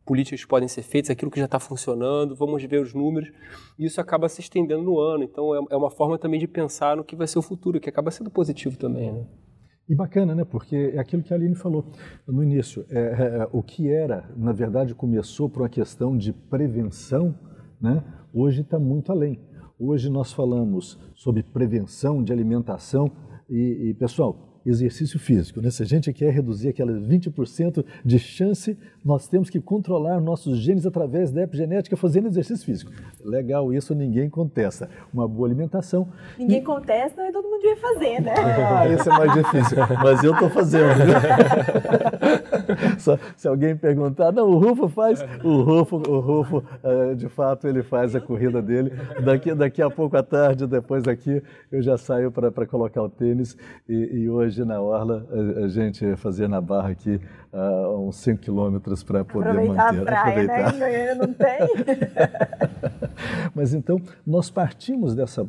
políticas 0.06 0.40
que 0.40 0.48
podem 0.48 0.68
ser 0.68 0.82
feitas, 0.82 1.10
aquilo 1.10 1.30
que 1.30 1.40
já 1.40 1.46
está 1.46 1.58
funcionando, 1.58 2.36
vamos 2.36 2.62
ver 2.62 2.80
os 2.80 2.94
números, 2.94 3.30
isso 3.76 4.00
acaba 4.00 4.28
se 4.28 4.40
estendendo 4.40 4.84
no 4.84 5.00
ano. 5.00 5.24
Então 5.24 5.52
é, 5.54 5.66
é 5.70 5.76
uma 5.76 5.90
forma 5.90 6.16
também 6.16 6.38
de 6.38 6.46
pensar 6.46 6.96
no 6.96 7.04
que 7.04 7.16
vai 7.16 7.26
ser 7.26 7.40
o 7.40 7.42
futuro, 7.42 7.80
que 7.80 7.88
acaba 7.88 8.10
sendo 8.12 8.30
positivo 8.30 8.78
também, 8.78 9.12
né? 9.12 9.26
E 9.88 9.94
bacana, 9.94 10.34
né? 10.34 10.44
Porque 10.44 10.92
é 10.94 10.98
aquilo 10.98 11.22
que 11.22 11.32
a 11.32 11.36
Aline 11.36 11.54
falou 11.54 11.92
no 12.26 12.42
início. 12.42 12.84
É, 12.90 12.98
é, 12.98 13.48
o 13.52 13.62
que 13.62 13.88
era, 13.88 14.28
na 14.36 14.52
verdade, 14.52 14.94
começou 14.94 15.48
por 15.48 15.62
uma 15.62 15.68
questão 15.68 16.16
de 16.16 16.32
prevenção, 16.32 17.34
né? 17.80 18.02
Hoje 18.32 18.62
está 18.62 18.78
muito 18.78 19.12
além. 19.12 19.40
Hoje 19.78 20.08
nós 20.08 20.32
falamos 20.32 20.98
sobre 21.14 21.42
prevenção 21.42 22.24
de 22.24 22.32
alimentação 22.32 23.12
e, 23.46 23.90
e, 23.90 23.94
pessoal, 23.94 24.55
exercício 24.66 25.18
físico. 25.18 25.60
Né? 25.60 25.70
Se 25.70 25.82
a 25.82 25.86
gente 25.86 26.12
quer 26.12 26.32
reduzir 26.32 26.68
aquelas 26.68 27.00
20% 27.00 27.84
de 28.04 28.18
chance, 28.18 28.76
nós 29.04 29.28
temos 29.28 29.48
que 29.48 29.60
controlar 29.60 30.20
nossos 30.20 30.58
genes 30.58 30.84
através 30.84 31.30
da 31.30 31.42
epigenética 31.42 31.96
fazendo 31.96 32.28
exercício 32.28 32.66
físico. 32.66 32.90
Legal, 33.24 33.72
isso 33.72 33.94
ninguém 33.94 34.28
contesta. 34.28 34.88
Uma 35.12 35.28
boa 35.28 35.48
alimentação. 35.48 36.08
Ninguém 36.38 36.62
contesta, 36.62 37.22
mas 37.22 37.32
todo 37.32 37.44
mundo 37.44 37.62
devia 37.62 37.76
fazer, 37.76 38.20
né? 38.20 38.34
Ah, 38.36 38.88
esse 38.88 39.08
é 39.08 39.12
mais 39.12 39.32
difícil, 39.32 39.78
mas 40.02 40.24
eu 40.24 40.32
estou 40.32 40.50
fazendo. 40.50 40.86
Só, 42.98 43.18
se 43.36 43.48
alguém 43.48 43.76
perguntar, 43.76 44.32
não, 44.32 44.48
o 44.48 44.58
Rufo 44.58 44.88
faz, 44.88 45.24
o 45.44 45.62
Rufo, 45.62 45.96
o 45.96 46.20
Rufo 46.20 46.58
uh, 46.58 47.14
de 47.14 47.28
fato, 47.28 47.66
ele 47.66 47.82
faz 47.82 48.14
a 48.14 48.20
corrida 48.20 48.60
dele. 48.60 48.92
Daqui, 49.24 49.54
daqui 49.54 49.82
a 49.82 49.90
pouco 49.90 50.16
à 50.16 50.22
tarde, 50.22 50.66
depois 50.66 51.04
daqui, 51.04 51.42
eu 51.70 51.82
já 51.82 51.96
saio 51.96 52.30
para 52.30 52.66
colocar 52.66 53.02
o 53.02 53.08
tênis 53.08 53.56
e, 53.88 53.94
e, 53.94 54.28
hoje 54.28 54.55
na 54.64 54.80
Orla 54.80 55.26
a, 55.30 55.64
a 55.64 55.68
gente 55.68 56.16
fazer 56.16 56.48
na 56.48 56.60
barra 56.60 56.90
aqui 56.90 57.20
uh, 57.52 57.98
uns 57.98 58.16
5 58.16 58.40
quilômetros 58.40 59.02
para 59.02 59.24
poder 59.24 59.50
aproveitar 59.50 59.92
manter. 59.92 60.00
A 60.00 60.04
praia, 60.04 60.44
aproveitar. 60.44 60.72
né? 60.74 61.14
Não 61.14 61.32
tem. 61.32 61.58
Mas 63.54 63.74
então, 63.74 64.00
nós 64.26 64.50
partimos 64.50 65.14
dessa, 65.14 65.46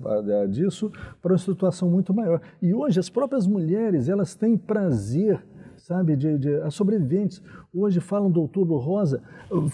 disso 0.50 0.92
para 1.22 1.34
uma 1.34 1.38
situação 1.38 1.90
muito 1.90 2.14
maior. 2.14 2.42
E 2.62 2.74
hoje 2.74 3.00
as 3.00 3.10
próprias 3.10 3.46
mulheres, 3.46 4.10
elas 4.10 4.36
têm 4.36 4.58
prazer 4.58 5.42
sabe, 5.78 6.16
de, 6.16 6.38
de, 6.38 6.56
as 6.62 6.74
sobreviventes 6.74 7.42
hoje 7.74 8.02
falam 8.02 8.30
do 8.30 8.42
Outubro 8.42 8.76
Rosa 8.78 9.22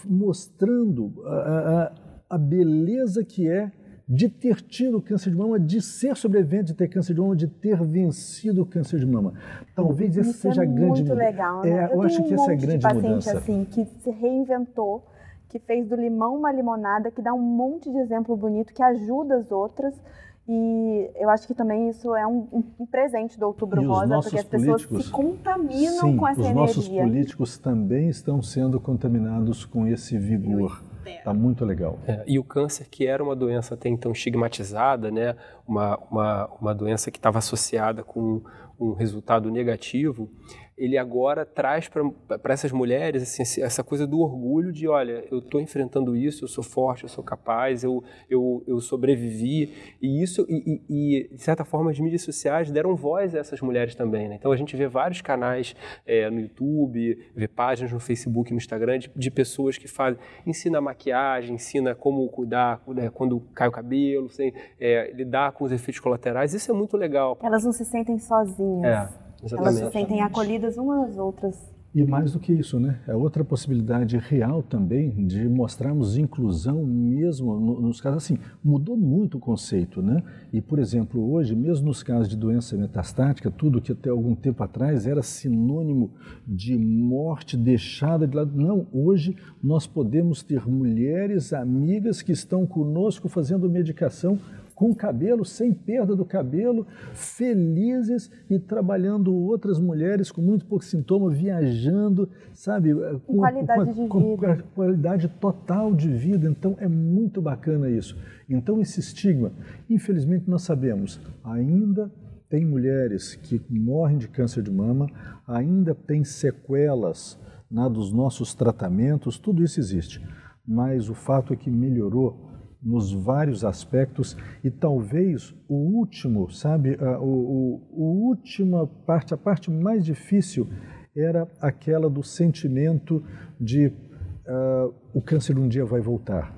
mostrando 0.05 1.11
a, 1.25 1.91
a, 2.29 2.35
a, 2.35 2.37
beleza 2.37 3.23
que 3.23 3.49
é 3.49 3.71
de 4.13 4.29
ter 4.29 4.61
tido 4.61 5.01
câncer 5.01 5.31
de 5.31 5.35
mama, 5.35 5.59
de 5.59 5.81
ser 5.81 6.15
sobrevivente 6.15 6.65
de 6.65 6.73
ter 6.75 6.87
câncer 6.87 7.15
de 7.15 7.21
mama, 7.21 7.35
de 7.35 7.47
ter 7.47 7.81
vencido 7.83 8.61
o 8.61 8.65
câncer 8.65 8.99
de 8.99 9.07
mama. 9.07 9.33
Talvez 9.75 10.15
essa 10.15 10.29
Isso 10.29 10.39
seja 10.39 10.61
é 10.61 10.65
a 10.65 10.67
grande 10.67 11.01
muito 11.01 11.15
legal, 11.15 11.63
né? 11.63 11.69
É, 11.69 11.85
eu, 11.85 11.89
eu 11.95 12.01
acho 12.03 12.21
um 12.21 12.27
que 12.27 12.33
essa 12.35 12.51
é 12.51 12.53
a 12.53 12.57
grande 12.57 12.77
de 12.77 12.83
paciente, 12.83 13.05
mudança. 13.07 13.37
assim 13.39 13.65
que 13.65 13.85
se 13.85 14.11
reinventou, 14.11 15.03
que 15.49 15.57
fez 15.57 15.87
do 15.87 15.95
limão 15.95 16.37
uma 16.37 16.51
limonada, 16.51 17.09
que 17.09 17.23
dá 17.23 17.33
um 17.33 17.41
monte 17.41 17.91
de 17.91 17.97
exemplo 17.97 18.37
bonito, 18.37 18.71
que 18.71 18.83
ajuda 18.83 19.37
as 19.37 19.51
outras. 19.51 19.99
E 20.47 21.09
eu 21.15 21.29
acho 21.29 21.47
que 21.47 21.55
também 21.55 21.89
isso 21.89 22.13
é 22.13 22.27
um, 22.27 22.47
um 22.79 22.85
presente 22.85 23.39
do 23.39 23.47
Outubro 23.47 23.81
e 23.81 23.85
Rosa, 23.85 24.19
porque 24.21 24.37
as 24.37 24.43
pessoas 24.43 24.81
se 24.81 25.09
contaminam 25.09 26.01
sim, 26.07 26.17
com 26.17 26.27
essa 26.27 26.41
os 26.41 26.45
energia. 26.45 26.61
nossos 26.61 26.87
políticos 26.87 27.57
também 27.57 28.09
estão 28.09 28.43
sendo 28.43 28.79
contaminados 28.79 29.65
com 29.65 29.87
esse 29.87 30.17
vigor. 30.19 30.83
Está 31.05 31.33
muito 31.33 31.65
legal. 31.65 31.99
É, 32.07 32.23
e 32.25 32.39
o 32.39 32.43
câncer, 32.43 32.87
que 32.89 33.05
era 33.05 33.23
uma 33.23 33.35
doença 33.35 33.73
até 33.73 33.89
então 33.89 34.11
estigmatizada, 34.11 35.11
né? 35.11 35.35
uma, 35.67 35.97
uma, 36.09 36.49
uma 36.59 36.75
doença 36.75 37.11
que 37.11 37.17
estava 37.17 37.39
associada 37.39 38.03
com 38.03 38.41
um 38.79 38.93
resultado 38.93 39.49
negativo, 39.51 40.29
ele 40.77 40.97
agora 40.97 41.45
traz 41.45 41.87
para 41.87 42.53
essas 42.53 42.71
mulheres 42.71 43.23
assim, 43.23 43.61
essa 43.61 43.83
coisa 43.83 44.07
do 44.07 44.19
orgulho 44.19 44.71
de, 44.71 44.87
olha, 44.87 45.25
eu 45.31 45.39
estou 45.39 45.61
enfrentando 45.61 46.15
isso, 46.15 46.43
eu 46.43 46.47
sou 46.47 46.63
forte, 46.63 47.03
eu 47.03 47.09
sou 47.09 47.23
capaz, 47.23 47.83
eu, 47.83 48.03
eu, 48.29 48.63
eu 48.67 48.79
sobrevivi. 48.79 49.73
E 50.01 50.23
isso, 50.23 50.45
e, 50.49 50.81
e, 50.89 51.29
de 51.35 51.41
certa 51.41 51.63
forma, 51.63 51.91
as 51.91 51.99
mídias 51.99 52.21
sociais 52.23 52.71
deram 52.71 52.95
voz 52.95 53.35
a 53.35 53.39
essas 53.39 53.61
mulheres 53.61 53.95
também. 53.95 54.27
Né? 54.27 54.35
Então 54.35 54.51
a 54.51 54.57
gente 54.57 54.75
vê 54.75 54.87
vários 54.87 55.21
canais 55.21 55.75
é, 56.05 56.29
no 56.29 56.39
YouTube, 56.39 57.17
vê 57.35 57.47
páginas 57.47 57.91
no 57.91 57.99
Facebook, 57.99 58.51
no 58.51 58.57
Instagram, 58.57 58.99
de, 58.99 59.11
de 59.15 59.31
pessoas 59.31 59.77
que 59.77 59.87
fazem, 59.87 60.19
ensina 60.45 60.81
maquiagem, 60.81 61.55
ensina 61.55 61.93
como 61.95 62.27
cuidar 62.29 62.81
né, 62.87 63.09
quando 63.09 63.39
cai 63.53 63.67
o 63.67 63.71
cabelo, 63.71 64.29
sem, 64.29 64.53
é, 64.79 65.11
lidar 65.13 65.51
com 65.51 65.65
os 65.65 65.71
efeitos 65.71 65.99
colaterais. 65.99 66.53
Isso 66.53 66.71
é 66.71 66.73
muito 66.73 66.97
legal. 66.97 67.37
Elas 67.41 67.63
não 67.63 67.71
se 67.71 67.85
sentem 67.85 68.17
sozinhas. 68.17 69.13
É. 69.19 69.22
Exatamente. 69.43 69.81
Elas 69.81 69.93
se 69.93 69.99
sentem 69.99 70.21
acolhidas 70.21 70.77
umas 70.77 71.11
às 71.11 71.17
outras. 71.17 71.73
E 71.95 72.03
mais 72.03 72.31
do 72.31 72.39
que 72.39 72.51
isso, 72.51 72.79
né? 72.79 72.99
É 73.07 73.15
outra 73.15 73.43
possibilidade 73.43 74.17
real 74.17 74.63
também 74.63 75.11
de 75.27 75.47
mostrarmos 75.47 76.17
inclusão 76.17 76.83
mesmo 76.83 77.55
nos 77.79 78.01
casos 78.01 78.23
assim. 78.23 78.39
Mudou 78.63 78.97
muito 78.97 79.37
o 79.37 79.39
conceito, 79.39 80.01
né? 80.01 80.23
E 80.51 80.59
por 80.59 80.79
exemplo, 80.79 81.31
hoje, 81.31 81.55
mesmo 81.55 81.85
nos 81.85 82.01
casos 82.01 82.27
de 82.27 82.35
doença 82.35 82.75
metastática, 82.75 83.51
tudo 83.51 83.79
que 83.79 83.91
até 83.91 84.09
algum 84.09 84.33
tempo 84.33 84.63
atrás 84.63 85.05
era 85.05 85.21
sinônimo 85.21 86.09
de 86.47 86.75
morte 86.75 87.55
deixada 87.55 88.27
de 88.27 88.35
lado, 88.35 88.59
não, 88.59 88.87
hoje 88.91 89.35
nós 89.61 89.85
podemos 89.85 90.41
ter 90.41 90.67
mulheres 90.67 91.53
amigas 91.53 92.23
que 92.23 92.31
estão 92.31 92.65
conosco 92.65 93.29
fazendo 93.29 93.69
medicação 93.69 94.39
com 94.75 94.93
cabelo, 94.93 95.45
sem 95.45 95.73
perda 95.73 96.15
do 96.15 96.25
cabelo, 96.25 96.85
felizes 97.13 98.31
e 98.49 98.59
trabalhando 98.59 99.33
outras 99.33 99.79
mulheres 99.79 100.31
com 100.31 100.41
muito 100.41 100.65
pouco 100.65 100.83
sintoma, 100.83 101.29
viajando, 101.29 102.29
sabe? 102.53 102.93
Com, 103.25 103.37
qualidade 103.37 103.93
com, 103.93 104.07
com, 104.07 104.37
com 104.37 104.57
qualidade 104.75 105.27
total 105.27 105.93
de 105.93 106.09
vida. 106.09 106.49
Então 106.49 106.75
é 106.79 106.87
muito 106.87 107.41
bacana 107.41 107.89
isso. 107.89 108.17
Então 108.49 108.79
esse 108.79 108.99
estigma, 108.99 109.51
infelizmente 109.89 110.49
nós 110.49 110.63
sabemos, 110.63 111.19
ainda 111.43 112.11
tem 112.49 112.65
mulheres 112.65 113.35
que 113.35 113.59
morrem 113.69 114.17
de 114.17 114.27
câncer 114.27 114.61
de 114.61 114.71
mama, 114.71 115.07
ainda 115.47 115.95
tem 115.95 116.23
sequelas 116.23 117.39
né, 117.69 117.89
dos 117.89 118.13
nossos 118.13 118.53
tratamentos, 118.53 119.39
tudo 119.39 119.63
isso 119.63 119.79
existe. 119.79 120.23
Mas 120.65 121.09
o 121.09 121.15
fato 121.15 121.51
é 121.51 121.55
que 121.55 121.71
melhorou 121.71 122.52
nos 122.83 123.13
vários 123.13 123.63
aspectos 123.63 124.35
e 124.63 124.69
talvez 124.69 125.55
o 125.67 125.75
último, 125.75 126.49
sabe, 126.51 126.97
a, 126.99 127.19
o, 127.19 127.81
o, 127.91 128.27
última 128.27 128.85
parte, 128.85 129.33
a 129.33 129.37
parte 129.37 129.71
mais 129.71 130.03
difícil 130.03 130.67
era 131.15 131.47
aquela 131.61 132.09
do 132.09 132.23
sentimento 132.23 133.23
de 133.59 133.87
uh, 133.87 134.93
o 135.13 135.21
câncer 135.21 135.57
um 135.57 135.67
dia 135.67 135.85
vai 135.85 136.01
voltar. 136.01 136.53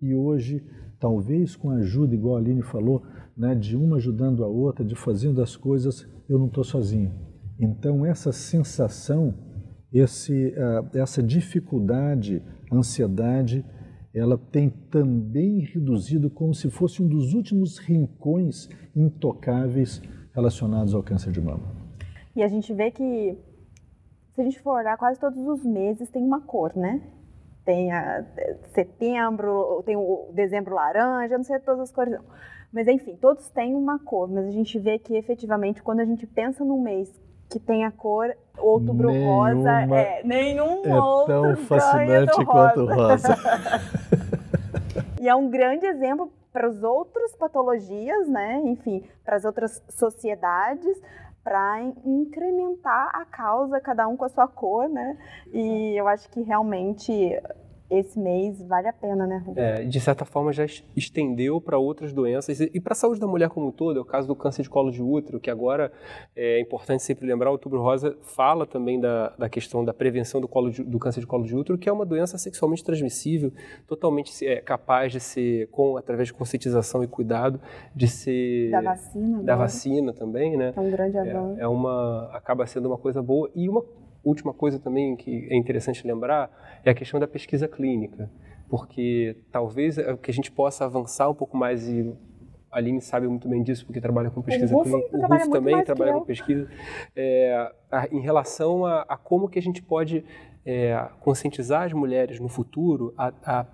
E 0.00 0.14
hoje, 0.14 0.64
talvez 0.98 1.54
com 1.54 1.70
a 1.70 1.76
ajuda, 1.76 2.14
igual 2.14 2.36
a 2.36 2.38
Aline 2.38 2.62
falou, 2.62 3.04
né, 3.36 3.54
de 3.54 3.76
uma 3.76 3.96
ajudando 3.96 4.42
a 4.42 4.48
outra, 4.48 4.84
de 4.84 4.96
fazendo 4.96 5.40
as 5.40 5.56
coisas, 5.56 6.06
eu 6.28 6.38
não 6.38 6.46
estou 6.46 6.64
sozinho. 6.64 7.12
Então 7.58 8.04
essa 8.04 8.32
sensação, 8.32 9.34
esse, 9.92 10.54
uh, 10.56 10.98
essa 10.98 11.22
dificuldade, 11.22 12.42
ansiedade, 12.72 13.64
ela 14.18 14.36
tem 14.36 14.68
também 14.68 15.60
reduzido 15.60 16.28
como 16.28 16.54
se 16.54 16.70
fosse 16.70 17.02
um 17.02 17.08
dos 17.08 17.34
últimos 17.34 17.78
rincões 17.78 18.68
intocáveis 18.94 20.02
relacionados 20.34 20.94
ao 20.94 21.02
câncer 21.02 21.32
de 21.32 21.40
mama. 21.40 21.74
E 22.34 22.42
a 22.42 22.48
gente 22.48 22.72
vê 22.72 22.90
que, 22.90 23.36
se 24.34 24.40
a 24.40 24.44
gente 24.44 24.60
for 24.60 24.76
olhar, 24.78 24.96
quase 24.96 25.18
todos 25.18 25.38
os 25.46 25.64
meses 25.64 26.10
tem 26.10 26.22
uma 26.22 26.40
cor, 26.40 26.76
né? 26.76 27.02
Tem 27.64 27.92
a 27.92 28.24
setembro, 28.72 29.82
tem 29.84 29.96
o 29.96 30.30
dezembro 30.32 30.74
laranja, 30.74 31.36
não 31.36 31.44
sei 31.44 31.58
todas 31.58 31.80
as 31.80 31.92
cores 31.92 32.12
não. 32.12 32.24
Mas 32.72 32.86
enfim, 32.86 33.16
todos 33.16 33.48
têm 33.48 33.74
uma 33.74 33.98
cor, 33.98 34.28
mas 34.28 34.46
a 34.46 34.50
gente 34.50 34.78
vê 34.78 34.98
que 34.98 35.16
efetivamente 35.16 35.82
quando 35.82 36.00
a 36.00 36.04
gente 36.04 36.26
pensa 36.26 36.64
num 36.64 36.82
mês 36.82 37.12
que 37.48 37.58
tem 37.58 37.84
a 37.84 37.90
cor 37.90 38.34
outubro 38.58 39.10
Nenhuma 39.10 39.54
rosa, 39.54 39.80
é, 39.94 40.22
nenhum 40.24 40.84
é 40.84 41.00
outro 41.00 41.26
tão 41.26 41.56
fascinante 41.64 42.44
quanto 42.44 42.86
rosa. 42.86 43.36
e 45.20 45.28
é 45.28 45.34
um 45.34 45.48
grande 45.48 45.86
exemplo 45.86 46.32
para 46.52 46.66
as 46.66 46.82
outras 46.82 47.34
patologias, 47.36 48.28
né? 48.28 48.60
Enfim, 48.64 49.04
para 49.24 49.36
as 49.36 49.44
outras 49.44 49.82
sociedades, 49.88 51.00
para 51.44 51.80
incrementar 52.04 53.10
a 53.14 53.24
causa, 53.24 53.80
cada 53.80 54.06
um 54.08 54.16
com 54.16 54.24
a 54.24 54.28
sua 54.28 54.48
cor, 54.48 54.88
né? 54.88 55.16
E 55.52 55.94
eu 55.96 56.08
acho 56.08 56.28
que 56.30 56.42
realmente 56.42 57.40
esse 57.90 58.18
mês 58.18 58.60
vale 58.62 58.88
a 58.88 58.92
pena, 58.92 59.26
né, 59.26 59.42
é, 59.56 59.84
De 59.84 59.98
certa 59.98 60.24
forma 60.24 60.52
já 60.52 60.66
estendeu 60.94 61.60
para 61.60 61.78
outras 61.78 62.12
doenças 62.12 62.60
e 62.60 62.80
para 62.80 62.92
a 62.92 62.96
saúde 62.96 63.18
da 63.18 63.26
mulher 63.26 63.48
como 63.48 63.68
um 63.68 63.70
todo, 63.70 63.98
é 63.98 64.02
o 64.02 64.04
caso 64.04 64.28
do 64.28 64.36
câncer 64.36 64.62
de 64.62 64.70
colo 64.70 64.90
de 64.90 65.02
útero, 65.02 65.40
que 65.40 65.50
agora 65.50 65.90
é 66.36 66.60
importante 66.60 67.02
sempre 67.02 67.26
lembrar, 67.26 67.48
o 67.48 67.52
Outubro 67.52 67.80
Rosa 67.80 68.16
fala 68.20 68.66
também 68.66 69.00
da, 69.00 69.30
da 69.38 69.48
questão 69.48 69.84
da 69.84 69.94
prevenção 69.94 70.40
do, 70.40 70.46
colo 70.46 70.70
de, 70.70 70.82
do 70.84 70.98
câncer 70.98 71.20
de 71.20 71.26
colo 71.26 71.44
de 71.44 71.56
útero, 71.56 71.78
que 71.78 71.88
é 71.88 71.92
uma 71.92 72.04
doença 72.04 72.36
sexualmente 72.36 72.84
transmissível, 72.84 73.52
totalmente 73.86 74.46
é, 74.46 74.60
capaz 74.60 75.12
de 75.12 75.20
ser, 75.20 75.68
com 75.68 75.96
através 75.96 76.28
de 76.28 76.34
conscientização 76.34 77.02
e 77.02 77.06
cuidado, 77.06 77.60
de 77.94 78.06
ser... 78.06 78.70
Da 78.70 78.82
vacina. 78.82 79.42
Da 79.42 79.56
vacina 79.56 80.12
também, 80.12 80.56
né? 80.56 80.74
É 80.76 80.80
um 80.80 80.90
grande 80.90 81.16
avanço. 81.16 81.58
É, 81.58 81.62
é 81.62 81.68
uma, 81.68 82.30
acaba 82.34 82.66
sendo 82.66 82.86
uma 82.86 82.98
coisa 82.98 83.22
boa 83.22 83.50
e 83.54 83.68
uma 83.68 83.82
última 84.22 84.52
coisa 84.52 84.78
também 84.78 85.16
que 85.16 85.46
é 85.50 85.56
interessante 85.56 86.06
lembrar 86.06 86.50
é 86.84 86.90
a 86.90 86.94
questão 86.94 87.18
da 87.18 87.26
pesquisa 87.26 87.66
clínica, 87.66 88.30
porque 88.68 89.36
talvez 89.50 89.98
é 89.98 90.16
que 90.16 90.30
a 90.30 90.34
gente 90.34 90.50
possa 90.50 90.84
avançar 90.84 91.28
um 91.28 91.34
pouco 91.34 91.56
mais 91.56 91.88
e 91.88 92.12
a 92.70 92.78
Aline 92.78 93.00
sabe 93.00 93.26
muito 93.26 93.48
bem 93.48 93.62
disso 93.62 93.86
porque 93.86 94.00
trabalha 94.00 94.30
com 94.30 94.42
pesquisa 94.42 94.76
o 94.76 94.82
clínica. 94.82 95.16
O 95.16 95.26
Rufo 95.26 95.50
também 95.50 95.82
trabalha 95.84 96.12
com 96.12 96.24
pesquisa. 96.24 96.68
É, 97.16 97.72
a, 97.90 98.06
em 98.10 98.20
relação 98.20 98.84
a, 98.84 99.02
a, 99.08 99.16
como 99.16 99.48
que 99.48 99.58
a 99.58 99.62
gente 99.62 99.82
pode 99.82 100.24
é, 100.66 101.08
conscientizar 101.20 101.84
as 101.84 101.92
mulheres 101.92 102.38
no 102.38 102.48
futuro 102.48 103.14
a, 103.16 103.32
a 103.42 103.66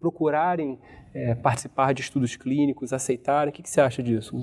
procurarem 0.00 0.80
é, 1.14 1.34
participar 1.36 1.94
de 1.94 2.02
estudos 2.02 2.34
clínicos, 2.34 2.92
aceitarem. 2.92 3.50
O 3.50 3.52
que, 3.52 3.62
que 3.62 3.70
você 3.70 3.80
acha 3.80 4.02
disso? 4.02 4.36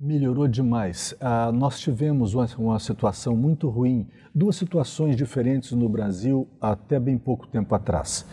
Melhorou 0.00 0.46
demais. 0.46 1.12
Ah, 1.20 1.50
nós 1.50 1.80
tivemos 1.80 2.32
uma, 2.32 2.46
uma, 2.56 2.78
situação 2.78 3.34
muito 3.34 3.68
ruim, 3.68 4.06
duas 4.32 4.54
situações 4.54 5.16
diferentes 5.16 5.72
no 5.72 5.88
Brasil 5.88 6.46
até 6.60 7.00
bem 7.00 7.18
pouco 7.18 7.48
tempo 7.48 7.74
atrás. 7.74 8.24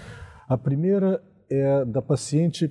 A 0.47 0.55
primeira 0.59 1.23
é 1.49 1.83
da 1.83 2.03
paciente 2.03 2.67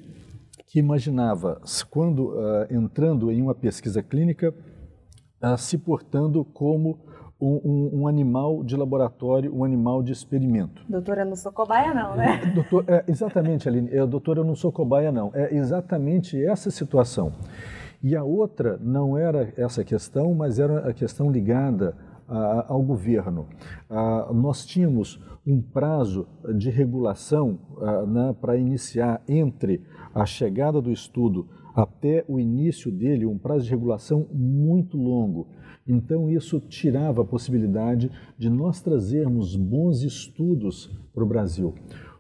que 0.69 0.79
imaginava, 0.79 1.61
quando 1.91 2.39
ah, 2.39 2.69
entrando 2.71 3.33
em 3.33 3.43
uma 3.43 3.53
pesquisa 3.53 4.01
clínica, 4.01 4.55
ah, 5.43 5.57
se 5.57 5.77
portando 5.77 6.45
como 6.45 7.01
um, 7.41 7.61
um, 7.65 8.01
um, 8.03 8.07
animal 8.07 8.63
de 8.63 8.77
laboratório, 8.77 9.53
um 9.53 9.65
animal 9.65 10.05
de 10.05 10.13
experimento. 10.13 10.85
Doutora, 10.89 11.23
eu 11.23 11.27
não 11.27 11.35
sou 11.35 11.51
cobaia 11.51 11.93
não, 11.93 12.15
né? 12.15 12.53
Doutor, 12.55 12.85
é, 12.87 13.05
exatamente, 13.09 13.69
Aline. 13.69 13.91
É, 13.91 14.07
doutora, 14.07 14.39
eu 14.39 14.45
não 14.45 14.55
sou 14.55 14.71
cobaia 14.71 15.11
não. 15.11 15.33
É 15.35 15.53
exatamente 15.53 16.41
essa 16.45 16.71
situação. 16.71 17.33
E 18.05 18.15
a 18.15 18.23
outra 18.23 18.79
não 18.83 19.17
era 19.17 19.51
essa 19.57 19.83
questão, 19.83 20.35
mas 20.35 20.59
era 20.59 20.87
a 20.87 20.93
questão 20.93 21.31
ligada 21.31 21.97
a, 22.29 22.67
ao 22.71 22.83
governo. 22.83 23.47
A, 23.89 24.31
nós 24.31 24.67
tínhamos 24.67 25.19
um 25.47 25.63
prazo 25.63 26.27
de 26.55 26.69
regulação 26.69 27.59
né, 28.07 28.37
para 28.39 28.59
iniciar 28.59 29.23
entre 29.27 29.83
a 30.15 30.27
chegada 30.27 30.83
do 30.83 30.93
estudo 30.93 31.49
até 31.75 32.23
o 32.29 32.39
início 32.39 32.93
dele, 32.93 33.25
um 33.25 33.39
prazo 33.39 33.65
de 33.65 33.71
regulação 33.71 34.27
muito 34.31 34.99
longo. 34.99 35.49
Então, 35.89 36.29
isso 36.29 36.61
tirava 36.61 37.23
a 37.23 37.27
possibilidade 37.27 38.11
de 38.37 38.51
nós 38.51 38.83
trazermos 38.83 39.57
bons 39.57 40.03
estudos 40.03 40.95
para 41.15 41.25
o 41.25 41.27
Brasil. 41.27 41.75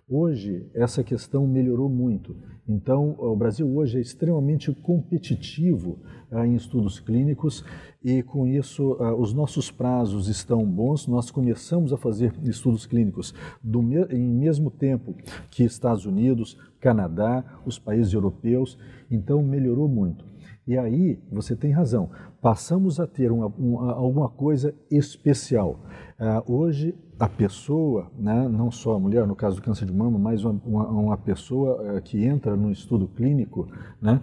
Hoje, 0.09 0.67
essa 0.75 1.05
questão 1.05 1.47
melhorou 1.47 1.91
muito. 1.91 2.35
Então, 2.67 3.15
o 3.19 3.37
Brasil 3.37 3.69
hoje 3.77 3.99
é 3.99 4.01
extremamente 4.01 4.73
competitivo 4.73 5.99
ah, 6.31 6.47
em 6.47 6.55
estudos 6.55 6.99
clínicos 6.99 7.63
e, 8.03 8.23
com 8.23 8.47
isso, 8.47 8.97
ah, 9.01 9.15
os 9.15 9.35
nossos 9.35 9.71
prazos 9.71 10.29
estão 10.29 10.65
bons. 10.65 11.07
Nós 11.07 11.31
começamos 11.31 11.93
a 11.93 11.99
fazer 11.99 12.33
estudos 12.43 12.87
clínicos 12.87 13.35
do, 13.63 13.83
em 14.11 14.33
mesmo 14.33 14.71
tempo 14.71 15.15
que 15.51 15.63
Estados 15.63 16.07
Unidos, 16.07 16.59
Canadá, 16.81 17.45
os 17.67 17.79
países 17.79 18.15
europeus. 18.15 18.79
Então, 19.11 19.43
melhorou 19.43 19.87
muito. 19.87 20.25
E 20.67 20.79
aí, 20.79 21.21
você 21.31 21.55
tem 21.55 21.71
razão, 21.71 22.09
passamos 22.41 22.99
a 22.99 23.07
ter 23.07 23.31
uma, 23.31 23.47
uma, 23.49 23.93
alguma 23.93 24.31
coisa 24.31 24.75
especial. 24.91 25.81
Uh, 26.19 26.51
hoje, 26.51 26.95
a 27.19 27.29
pessoa, 27.29 28.11
né, 28.19 28.49
não 28.49 28.71
só 28.71 28.95
a 28.95 28.99
mulher, 28.99 29.27
no 29.27 29.37
caso 29.37 29.57
do 29.57 29.63
câncer 29.63 29.87
de 29.87 29.93
mama, 29.93 30.19
mas 30.19 30.45
uma, 30.45 30.61
uma, 30.65 30.89
uma 30.89 31.17
pessoa 31.17 31.97
uh, 31.97 32.03
que 32.03 32.25
entra 32.25 32.57
no 32.57 32.71
estudo 32.71 33.07
clínico, 33.07 33.69
né, 34.01 34.21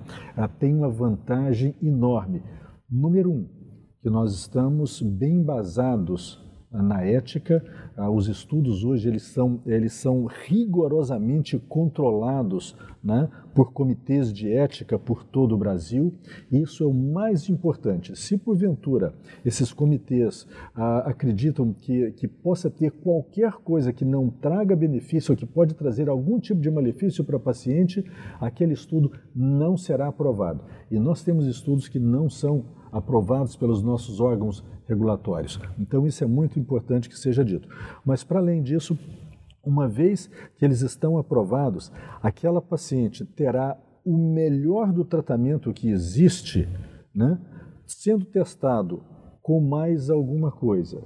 tem 0.60 0.75
uma 0.75 0.89
vantagem 0.89 1.75
enorme. 1.82 2.43
Número 2.89 3.32
um, 3.32 3.47
que 4.01 4.10
nós 4.10 4.34
estamos 4.34 5.01
bem 5.01 5.36
embasados 5.36 6.40
na 6.71 7.03
ética. 7.03 7.63
Ah, 7.97 8.10
os 8.10 8.27
estudos 8.27 8.84
hoje 8.84 9.10
eles 9.10 9.23
são, 9.23 9.60
eles 9.65 9.93
são 9.93 10.25
rigorosamente 10.25 11.60
controlados 11.60 12.75
né, 13.03 13.27
por 13.53 13.73
comitês 13.73 14.31
de 14.31 14.51
ética 14.51 14.97
por 14.97 15.23
todo 15.23 15.53
o 15.53 15.57
Brasil. 15.57 16.13
Isso 16.51 16.84
é 16.84 16.88
o 16.88 16.93
mais 16.93 17.49
importante. 17.49 18.15
Se 18.15 18.38
porventura 18.38 19.13
esses 19.43 19.73
comitês 19.73 20.47
ah, 20.73 20.99
acreditam 20.99 21.73
que, 21.73 22.12
que 22.12 22.27
possa 22.27 22.69
ter 22.69 22.91
qualquer 22.91 23.53
coisa 23.53 23.91
que 23.91 24.05
não 24.05 24.29
traga 24.29 24.75
benefício 24.75 25.34
ou 25.34 25.38
que 25.38 25.45
pode 25.45 25.73
trazer 25.73 26.07
algum 26.07 26.39
tipo 26.39 26.62
de 26.62 26.71
malefício 26.71 27.23
para 27.23 27.38
o 27.38 27.39
paciente, 27.39 28.05
aquele 28.39 28.73
estudo 28.73 29.12
não 29.36 29.75
será 29.75 30.07
aprovado. 30.07 30.63
E 30.89 30.97
nós 30.99 31.23
temos 31.23 31.45
estudos 31.45 31.88
que 31.88 31.99
não 31.99 32.29
são 32.29 32.63
aprovados 32.91 33.56
pelos 33.56 33.82
nossos 33.82 34.19
órgãos 34.19 34.63
regulatórios. 34.88 35.60
Então, 35.80 36.06
isso 36.06 36.23
é 36.23 36.27
muito 36.27 36.60
importante 36.60 37.08
que 37.08 37.17
seja 37.17 37.43
dito. 37.45 37.67
Mas, 38.06 38.23
para 38.23 38.39
além 38.39 38.62
disso, 38.62 38.97
uma 39.63 39.88
vez 39.88 40.30
que 40.58 40.65
eles 40.65 40.82
estão 40.82 41.17
aprovados, 41.17 41.91
aquela 42.21 42.62
paciente 42.62 43.25
terá 43.25 43.77
o 44.04 44.17
melhor 44.17 44.91
do 44.91 45.06
tratamento 45.06 45.71
que 45.71 45.89
existe, 45.89 46.67
né, 47.13 47.39
sendo 47.86 48.25
testado 48.25 49.04
com 49.41 49.62
mais 49.62 50.10
alguma 50.10 50.51
coisa. 50.51 51.01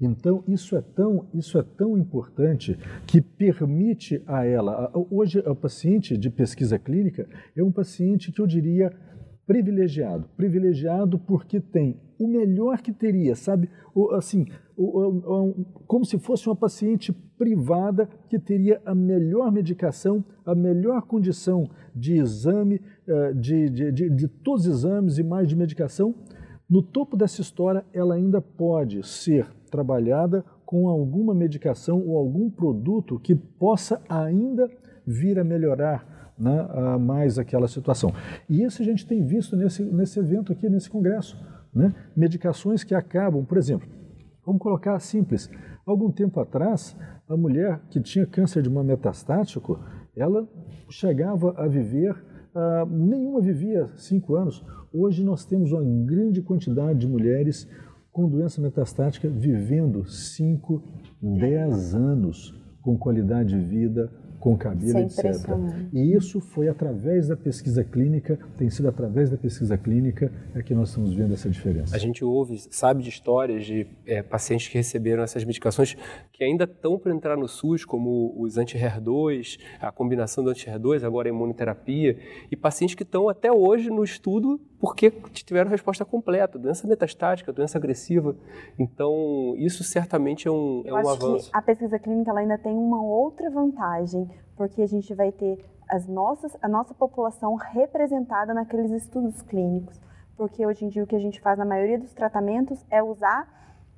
Então, 0.00 0.44
isso 0.46 0.76
é 0.76 0.82
tão, 0.82 1.26
isso 1.32 1.58
é 1.58 1.62
tão 1.62 1.96
importante 1.96 2.78
que 3.06 3.20
permite 3.20 4.22
a 4.26 4.44
ela. 4.44 4.92
Hoje, 5.10 5.38
o 5.40 5.54
paciente 5.54 6.18
de 6.18 6.28
pesquisa 6.28 6.78
clínica 6.78 7.26
é 7.56 7.62
um 7.62 7.72
paciente 7.72 8.30
que 8.30 8.40
eu 8.40 8.46
diria 8.46 8.92
privilegiado. 9.46 10.28
Privilegiado 10.36 11.18
porque 11.18 11.60
tem 11.60 12.00
o 12.18 12.26
melhor 12.26 12.80
que 12.80 12.92
teria, 12.92 13.34
sabe? 13.34 13.70
O, 13.94 14.10
assim, 14.12 14.46
o, 14.76 15.08
o, 15.08 15.64
como 15.86 16.04
se 16.04 16.18
fosse 16.18 16.48
uma 16.48 16.56
paciente 16.56 17.12
privada 17.12 18.08
que 18.28 18.38
teria 18.38 18.80
a 18.84 18.94
melhor 18.94 19.52
medicação, 19.52 20.24
a 20.44 20.54
melhor 20.54 21.02
condição 21.02 21.68
de 21.94 22.14
exame, 22.14 22.80
eh, 23.06 23.32
de, 23.34 23.70
de, 23.70 23.92
de, 23.92 24.10
de 24.10 24.28
todos 24.28 24.66
os 24.66 24.78
exames 24.78 25.18
e 25.18 25.22
mais 25.22 25.46
de 25.46 25.54
medicação. 25.54 26.14
No 26.68 26.82
topo 26.82 27.16
dessa 27.16 27.40
história, 27.40 27.84
ela 27.92 28.14
ainda 28.14 28.40
pode 28.40 29.06
ser 29.06 29.46
trabalhada 29.70 30.44
com 30.64 30.88
alguma 30.88 31.34
medicação 31.34 32.02
ou 32.06 32.16
algum 32.16 32.50
produto 32.50 33.20
que 33.20 33.34
possa 33.34 34.02
ainda 34.08 34.68
vir 35.06 35.38
a 35.38 35.44
melhorar 35.44 36.15
né, 36.38 36.98
mais 36.98 37.38
aquela 37.38 37.68
situação. 37.68 38.12
E 38.48 38.62
isso 38.62 38.82
a 38.82 38.84
gente 38.84 39.06
tem 39.06 39.24
visto 39.24 39.56
nesse, 39.56 39.82
nesse 39.82 40.18
evento 40.18 40.52
aqui, 40.52 40.68
nesse 40.68 40.90
congresso. 40.90 41.36
Né? 41.74 41.94
Medicações 42.16 42.84
que 42.84 42.94
acabam, 42.94 43.44
por 43.44 43.58
exemplo, 43.58 43.88
vamos 44.44 44.60
colocar 44.60 44.98
simples, 45.00 45.50
algum 45.84 46.10
tempo 46.10 46.40
atrás, 46.40 46.96
a 47.28 47.36
mulher 47.36 47.80
que 47.90 48.00
tinha 48.00 48.26
câncer 48.26 48.62
de 48.62 48.70
mama 48.70 48.84
metastático, 48.84 49.78
ela 50.16 50.48
chegava 50.88 51.54
a 51.56 51.66
viver, 51.66 52.12
uh, 52.12 52.86
nenhuma 52.86 53.40
vivia 53.40 53.90
cinco 53.96 54.36
anos. 54.36 54.64
Hoje 54.92 55.22
nós 55.22 55.44
temos 55.44 55.72
uma 55.72 55.82
grande 55.82 56.40
quantidade 56.40 56.98
de 57.00 57.08
mulheres 57.08 57.68
com 58.10 58.28
doença 58.28 58.62
metastática 58.62 59.28
vivendo 59.28 60.06
5, 60.06 60.82
10 61.20 61.94
anos 61.94 62.58
com 62.80 62.96
qualidade 62.96 63.50
de 63.50 63.58
vida 63.58 64.10
com 64.38 64.56
cabelo, 64.56 64.98
etc. 65.00 65.24
E 65.92 66.14
isso 66.14 66.40
foi 66.40 66.68
através 66.68 67.28
da 67.28 67.36
pesquisa 67.36 67.82
clínica, 67.82 68.38
tem 68.56 68.70
sido 68.70 68.88
através 68.88 69.30
da 69.30 69.36
pesquisa 69.36 69.76
clínica 69.76 70.30
é 70.54 70.62
que 70.62 70.74
nós 70.74 70.88
estamos 70.88 71.12
vendo 71.14 71.34
essa 71.34 71.48
diferença. 71.48 71.94
A 71.94 71.98
gente 71.98 72.24
ouve, 72.24 72.58
sabe 72.70 73.02
de 73.02 73.08
histórias 73.08 73.64
de 73.64 73.86
é, 74.06 74.22
pacientes 74.22 74.68
que 74.68 74.76
receberam 74.76 75.22
essas 75.22 75.44
medicações 75.44 75.96
que 76.32 76.44
ainda 76.44 76.64
estão 76.64 76.98
para 76.98 77.12
entrar 77.12 77.36
no 77.36 77.48
SUS, 77.48 77.84
como 77.84 78.34
os 78.38 78.58
anti-HER2, 78.58 79.58
a 79.80 79.90
combinação 79.90 80.44
do 80.44 80.50
anti-HER2, 80.50 81.04
agora 81.04 81.28
a 81.28 81.32
imunoterapia, 81.32 82.18
e 82.50 82.56
pacientes 82.56 82.94
que 82.94 83.02
estão 83.02 83.28
até 83.28 83.50
hoje 83.50 83.90
no 83.90 84.04
estudo 84.04 84.60
porque 84.80 85.10
tiveram 85.32 85.70
resposta 85.70 86.04
completa, 86.04 86.58
doença 86.58 86.86
metastática, 86.86 87.52
doença 87.52 87.78
agressiva. 87.78 88.36
Então, 88.78 89.54
isso 89.56 89.82
certamente 89.82 90.46
é 90.48 90.50
um, 90.50 90.82
é 90.84 90.92
um 90.92 91.08
avanço. 91.08 91.50
a 91.52 91.62
pesquisa 91.62 91.98
clínica 91.98 92.32
ainda 92.32 92.58
tem 92.58 92.76
uma 92.76 93.02
outra 93.02 93.50
vantagem, 93.50 94.28
porque 94.56 94.82
a 94.82 94.86
gente 94.86 95.14
vai 95.14 95.32
ter 95.32 95.64
as 95.88 96.06
nossas, 96.06 96.56
a 96.60 96.68
nossa 96.68 96.92
população 96.92 97.54
representada 97.54 98.52
naqueles 98.52 98.90
estudos 98.90 99.40
clínicos. 99.42 100.00
Porque 100.36 100.66
hoje 100.66 100.84
em 100.84 100.88
dia 100.88 101.02
o 101.02 101.06
que 101.06 101.16
a 101.16 101.20
gente 101.20 101.40
faz 101.40 101.58
na 101.58 101.64
maioria 101.64 101.98
dos 101.98 102.12
tratamentos 102.12 102.84
é 102.90 103.02
usar 103.02 103.48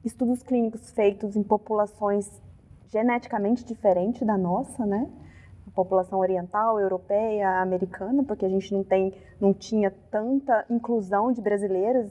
estudos 0.04 0.42
clínicos 0.42 0.90
feitos 0.92 1.34
em 1.34 1.42
populações 1.42 2.30
geneticamente 2.88 3.64
diferentes 3.64 4.26
da 4.26 4.38
nossa, 4.38 4.86
né? 4.86 5.10
População 5.78 6.18
oriental, 6.18 6.80
europeia, 6.80 7.62
americana, 7.62 8.24
porque 8.24 8.44
a 8.44 8.48
gente 8.48 8.72
não 8.72 8.82
tem, 8.82 9.14
não 9.40 9.54
tinha 9.54 9.92
tanta 10.10 10.64
inclusão 10.68 11.30
de 11.30 11.40
brasileiros, 11.40 12.10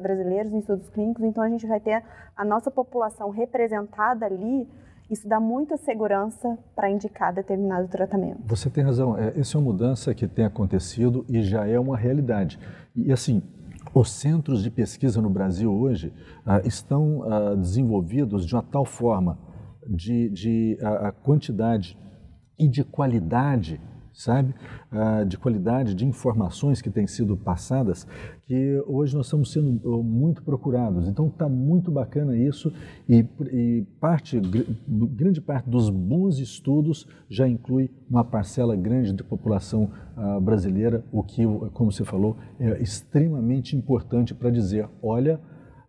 brasileiros 0.00 0.52
em 0.52 0.58
estudos 0.58 0.88
clínicos, 0.88 1.22
então 1.22 1.44
a 1.44 1.48
gente 1.48 1.64
vai 1.64 1.78
ter 1.78 2.02
a 2.36 2.44
nossa 2.44 2.72
população 2.72 3.30
representada 3.30 4.26
ali. 4.26 4.68
Isso 5.08 5.28
dá 5.28 5.38
muita 5.38 5.76
segurança 5.76 6.58
para 6.74 6.90
indicar 6.90 7.32
determinado 7.32 7.86
tratamento. 7.86 8.40
Você 8.44 8.68
tem 8.68 8.82
razão. 8.82 9.16
É, 9.16 9.32
essa 9.38 9.56
é 9.56 9.60
uma 9.60 9.70
mudança 9.70 10.12
que 10.12 10.26
tem 10.26 10.44
acontecido 10.44 11.24
e 11.28 11.40
já 11.40 11.66
é 11.68 11.78
uma 11.78 11.96
realidade. 11.96 12.58
E 12.96 13.12
assim, 13.12 13.40
os 13.94 14.10
centros 14.10 14.60
de 14.60 14.70
pesquisa 14.72 15.22
no 15.22 15.30
Brasil 15.30 15.72
hoje 15.72 16.12
ah, 16.44 16.60
estão 16.64 17.22
ah, 17.22 17.54
desenvolvidos 17.54 18.44
de 18.44 18.54
uma 18.56 18.62
tal 18.62 18.84
forma 18.84 19.38
de, 19.86 20.28
de 20.30 20.78
a, 20.82 21.08
a 21.08 21.12
quantidade 21.12 21.96
e 22.58 22.66
de 22.66 22.82
qualidade, 22.82 23.80
sabe? 24.12 24.54
Ah, 24.90 25.22
de 25.22 25.38
qualidade 25.38 25.94
de 25.94 26.04
informações 26.04 26.82
que 26.82 26.90
têm 26.90 27.06
sido 27.06 27.36
passadas, 27.36 28.06
que 28.46 28.82
hoje 28.86 29.14
nós 29.14 29.26
estamos 29.26 29.52
sendo 29.52 29.78
uh, 29.88 30.02
muito 30.02 30.42
procurados. 30.42 31.06
Então 31.06 31.28
está 31.28 31.48
muito 31.48 31.90
bacana 31.90 32.36
isso 32.36 32.72
e, 33.08 33.24
e 33.52 33.86
parte, 34.00 34.40
grande 34.88 35.40
parte 35.40 35.70
dos 35.70 35.88
bons 35.88 36.40
estudos 36.40 37.06
já 37.28 37.46
inclui 37.46 37.90
uma 38.10 38.24
parcela 38.24 38.74
grande 38.74 39.12
da 39.12 39.22
população 39.22 39.90
uh, 40.16 40.40
brasileira, 40.40 41.04
o 41.12 41.22
que, 41.22 41.44
como 41.72 41.92
você 41.92 42.04
falou, 42.04 42.36
é 42.58 42.82
extremamente 42.82 43.76
importante 43.76 44.34
para 44.34 44.50
dizer, 44.50 44.88
olha, 45.00 45.40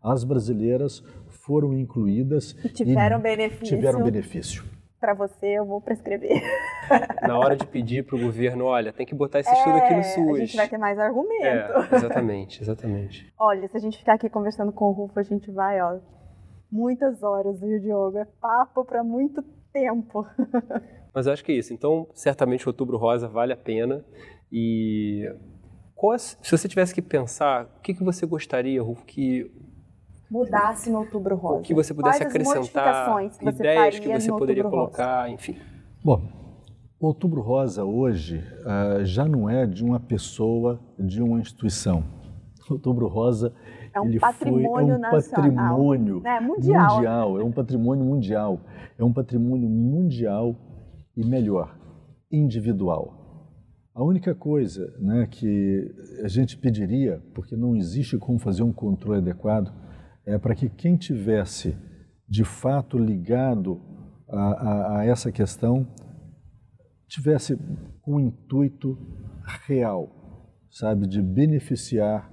as 0.03 0.23
brasileiras 0.23 1.03
foram 1.27 1.73
incluídas 1.73 2.55
e 2.63 2.69
tiveram 2.69 3.17
e 3.19 3.21
benefício. 3.23 3.75
Tiveram 3.75 4.03
benefício 4.03 4.78
para 4.99 5.13
você, 5.13 5.47
eu 5.47 5.65
vou 5.65 5.79
prescrever. 5.81 6.41
Na 7.21 7.37
hora 7.39 7.55
de 7.55 7.65
pedir 7.65 8.05
para 8.05 8.15
o 8.15 8.19
governo, 8.19 8.65
olha, 8.65 8.91
tem 8.91 9.05
que 9.05 9.15
botar 9.15 9.39
esse 9.39 9.51
estudo 9.51 9.77
aqui 9.77 9.93
no 9.93 10.03
SUS. 10.03 10.15
É, 10.15 10.41
a 10.41 10.45
gente 10.45 10.57
vai 10.57 10.69
ter 10.69 10.77
mais 10.77 10.99
argumento. 10.99 11.45
É, 11.45 11.95
exatamente, 11.95 12.61
exatamente. 12.61 13.33
olha, 13.39 13.67
se 13.67 13.77
a 13.77 13.79
gente 13.79 13.97
ficar 13.97 14.13
aqui 14.15 14.29
conversando 14.29 14.71
com 14.71 14.85
o 14.85 14.91
Rufo, 14.91 15.19
a 15.19 15.23
gente 15.23 15.49
vai, 15.51 15.81
ó, 15.81 15.99
muitas 16.71 17.23
horas, 17.23 17.59
viu, 17.59 17.79
Diogo? 17.79 18.17
É 18.17 18.25
papo 18.41 18.83
para 18.83 19.03
muito 19.03 19.41
tempo. 19.71 20.27
Mas 21.13 21.25
eu 21.25 21.33
acho 21.33 21.43
que 21.43 21.51
é 21.51 21.55
isso. 21.55 21.73
Então, 21.73 22.07
certamente 22.13 22.67
o 22.67 22.69
Outubro 22.69 22.97
Rosa 22.97 23.27
vale 23.27 23.53
a 23.53 23.57
pena. 23.57 24.03
E 24.51 25.25
qual, 25.95 26.17
se 26.17 26.37
você 26.49 26.67
tivesse 26.67 26.93
que 26.93 27.01
pensar, 27.01 27.65
o 27.65 27.81
que, 27.81 27.93
que 27.93 28.03
você 28.03 28.25
gostaria, 28.25 28.81
Rufo, 28.81 29.05
que 29.05 29.51
mudasse 30.29 30.89
no 30.89 30.99
Outubro 30.99 31.35
Rosa? 31.35 31.59
O 31.59 31.61
que 31.61 31.73
você 31.73 31.93
pudesse 31.93 32.19
Quais 32.19 32.35
acrescentar, 32.35 33.19
que 33.29 33.45
você 33.45 33.49
ideias 33.49 33.99
que 33.99 34.07
você 34.07 34.29
poderia 34.29 34.63
colocar, 34.63 35.21
Rosa? 35.23 35.33
enfim. 35.33 35.57
Bom, 36.03 36.21
o 36.99 37.07
Outubro 37.07 37.41
Rosa 37.41 37.83
hoje 37.83 38.37
uh, 38.37 39.05
já 39.05 39.25
não 39.25 39.49
é 39.49 39.65
de 39.65 39.83
uma 39.83 39.99
pessoa, 39.99 40.79
de 40.97 41.21
uma 41.21 41.39
instituição. 41.39 42.03
O 42.69 42.73
Outubro 42.73 43.07
Rosa 43.07 43.53
é 43.93 43.99
um 43.99 44.05
ele 44.05 44.19
patrimônio 44.19 44.69
foi, 44.69 44.83
é 44.83 44.95
um 44.95 44.99
nacional, 44.99 45.21
patrimônio 45.21 46.21
né? 46.21 46.39
mundial. 46.39 46.95
mundial, 46.95 47.39
é 47.39 47.43
um 47.43 47.51
patrimônio 47.51 48.05
mundial, 48.05 48.61
é 48.97 49.03
um 49.03 49.11
patrimônio 49.11 49.67
mundial 49.67 50.55
e 51.15 51.25
melhor, 51.25 51.75
individual. 52.31 53.19
A 53.93 54.03
única 54.03 54.35
coisa 54.35 54.93
né, 54.99 55.27
que 55.29 55.91
a 56.23 56.27
gente 56.27 56.57
pediria, 56.57 57.21
porque 57.33 57.55
não 57.55 57.75
existe 57.75 58.17
como 58.17 58.39
fazer 58.39 58.63
um 58.63 58.71
controle 58.71 59.19
adequado, 59.19 59.73
é 60.25 60.37
para 60.37 60.55
que 60.55 60.69
quem 60.69 60.95
tivesse 60.95 61.75
de 62.27 62.43
fato 62.43 62.97
ligado 62.97 63.81
a, 64.27 64.37
a, 64.37 64.99
a 64.99 65.05
essa 65.05 65.31
questão 65.31 65.87
tivesse 67.07 67.57
um 68.07 68.19
intuito 68.19 68.97
real, 69.67 70.11
sabe, 70.69 71.07
de 71.07 71.21
beneficiar 71.21 72.31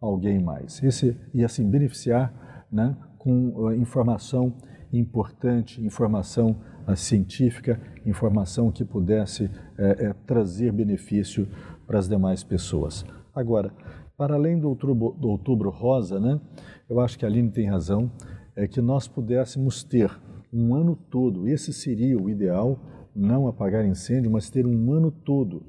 alguém 0.00 0.42
mais. 0.42 0.82
Esse, 0.82 1.16
e 1.32 1.44
assim, 1.44 1.68
beneficiar 1.68 2.66
né, 2.72 2.96
com 3.18 3.48
uh, 3.50 3.74
informação 3.74 4.56
importante, 4.92 5.84
informação 5.84 6.56
uh, 6.88 6.96
científica, 6.96 7.80
informação 8.06 8.70
que 8.70 8.84
pudesse 8.84 9.44
uh, 9.44 10.14
trazer 10.26 10.72
benefício 10.72 11.46
para 11.86 11.98
as 11.98 12.08
demais 12.08 12.42
pessoas. 12.42 13.04
Agora, 13.34 13.72
para 14.16 14.34
além 14.34 14.58
do 14.58 14.68
outubro, 14.68 15.16
do 15.18 15.28
outubro 15.28 15.70
rosa, 15.70 16.20
né, 16.20 16.40
eu 16.88 17.00
acho 17.00 17.18
que 17.18 17.24
a 17.24 17.28
Aline 17.28 17.50
tem 17.50 17.68
razão, 17.68 18.10
é 18.56 18.66
que 18.68 18.80
nós 18.80 19.08
pudéssemos 19.08 19.82
ter 19.82 20.10
um 20.52 20.74
ano 20.74 20.96
todo, 21.10 21.48
esse 21.48 21.72
seria 21.72 22.16
o 22.16 22.30
ideal, 22.30 22.78
não 23.14 23.48
apagar 23.48 23.84
incêndio, 23.84 24.30
mas 24.30 24.50
ter 24.50 24.66
um 24.66 24.92
ano 24.92 25.10
todo 25.10 25.62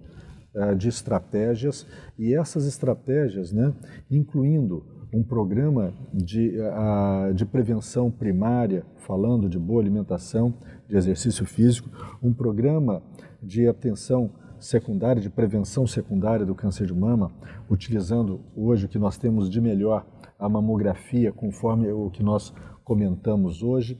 uh, 0.54 0.76
de 0.76 0.88
estratégias 0.88 1.88
e 2.18 2.36
essas 2.36 2.68
estratégias, 2.68 3.52
né, 3.52 3.74
incluindo 4.10 4.86
um 5.12 5.24
programa 5.24 5.93
de, 6.14 6.56
uh, 6.60 7.34
de 7.34 7.46
prevenção 7.46 8.12
primária, 8.12 8.86
falando 8.98 9.48
de 9.48 9.58
boa 9.58 9.82
alimentação, 9.82 10.54
de 10.88 10.96
exercício 10.96 11.46
físico, 11.46 11.89
um 12.22 12.34
programa 12.34 13.02
de 13.41 13.68
atenção 13.68 14.32
secundária, 14.60 15.22
de 15.22 15.30
prevenção 15.30 15.86
secundária 15.86 16.45
do 16.45 16.56
câncer 16.56 16.88
de 16.88 16.93
mama, 16.93 17.32
utilizando 17.70 18.41
hoje 18.56 18.86
o 18.86 18.89
que 18.89 18.99
nós 18.99 19.18
temos 19.18 19.49
de 19.49 19.60
melhor, 19.62 20.06
a 20.39 20.49
mamografia, 20.49 21.32
conforme 21.32 21.91
o 21.91 22.10
que 22.10 22.24
nós 22.24 22.53
comentamos 22.84 23.64
hoje, 23.64 23.99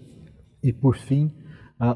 e 0.64 0.74
por 0.74 0.95
fim, 0.95 1.32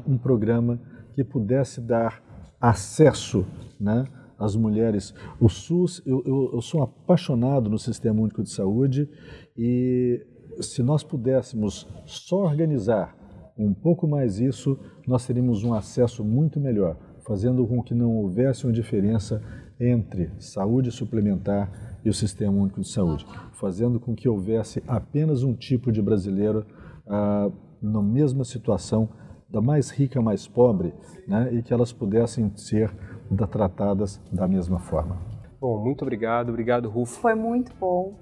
um 0.06 0.16
programa 0.16 0.80
que 1.14 1.24
pudesse 1.24 1.80
dar 1.80 2.22
acesso 2.60 3.46
né, 3.78 4.04
às 4.38 4.54
mulheres. 4.54 5.14
O 5.40 5.48
SUS, 5.48 6.02
eu, 6.06 6.22
eu, 6.26 6.50
eu 6.54 6.60
sou 6.60 6.82
apaixonado 6.82 7.70
no 7.70 7.78
Sistema 7.78 8.20
Único 8.20 8.42
de 8.42 8.50
Saúde 8.50 9.08
e 9.56 10.24
se 10.60 10.82
nós 10.82 11.02
pudéssemos 11.02 11.88
só 12.04 12.44
organizar 12.44 13.16
um 13.56 13.74
pouco 13.74 14.06
mais 14.06 14.38
isso, 14.38 14.78
nós 15.06 15.26
teríamos 15.26 15.64
um 15.64 15.74
acesso 15.74 16.24
muito 16.24 16.58
melhor 16.58 16.96
fazendo 17.24 17.66
com 17.66 17.82
que 17.82 17.94
não 17.94 18.16
houvesse 18.16 18.66
uma 18.66 18.72
diferença 18.72 19.42
entre 19.78 20.30
saúde 20.38 20.90
suplementar 20.90 21.70
e 22.04 22.08
o 22.08 22.14
Sistema 22.14 22.52
Único 22.52 22.80
de 22.80 22.88
Saúde, 22.88 23.26
fazendo 23.52 23.98
com 23.98 24.14
que 24.14 24.28
houvesse 24.28 24.82
apenas 24.86 25.42
um 25.42 25.54
tipo 25.54 25.90
de 25.90 26.02
brasileiro 26.02 26.66
ah, 27.06 27.50
na 27.80 28.02
mesma 28.02 28.44
situação, 28.44 29.08
da 29.48 29.60
mais 29.60 29.90
rica 29.90 30.20
à 30.20 30.22
mais 30.22 30.46
pobre, 30.46 30.94
né, 31.26 31.52
e 31.52 31.62
que 31.62 31.72
elas 31.72 31.92
pudessem 31.92 32.52
ser 32.56 32.94
da, 33.30 33.46
tratadas 33.46 34.20
da 34.32 34.46
mesma 34.46 34.78
forma. 34.78 35.16
Bom, 35.60 35.82
muito 35.82 36.02
obrigado, 36.02 36.50
obrigado 36.50 36.88
Rufo. 36.88 37.20
Foi 37.20 37.34
muito 37.34 37.72
bom, 37.78 38.14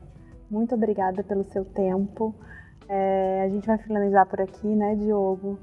muito 0.51 0.75
obrigada 0.75 1.23
pelo 1.23 1.45
seu 1.45 1.65
tempo. 1.65 2.35
É, 2.89 3.43
a 3.45 3.49
gente 3.49 3.67
vai 3.67 3.77
finalizar 3.79 4.27
por 4.27 4.41
aqui, 4.41 4.67
né, 4.67 4.97
Diogo? 4.97 5.59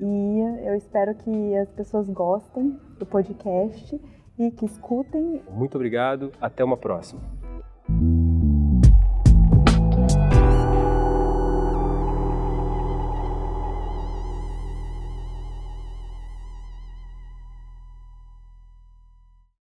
E 0.00 0.66
eu 0.66 0.74
espero 0.76 1.14
que 1.14 1.56
as 1.56 1.70
pessoas 1.70 2.08
gostem 2.08 2.78
do 2.98 3.04
podcast 3.04 4.00
e 4.38 4.50
que 4.50 4.64
escutem. 4.64 5.42
Muito 5.50 5.74
obrigado, 5.74 6.32
até 6.40 6.64
uma 6.64 6.76
próxima. 6.76 7.20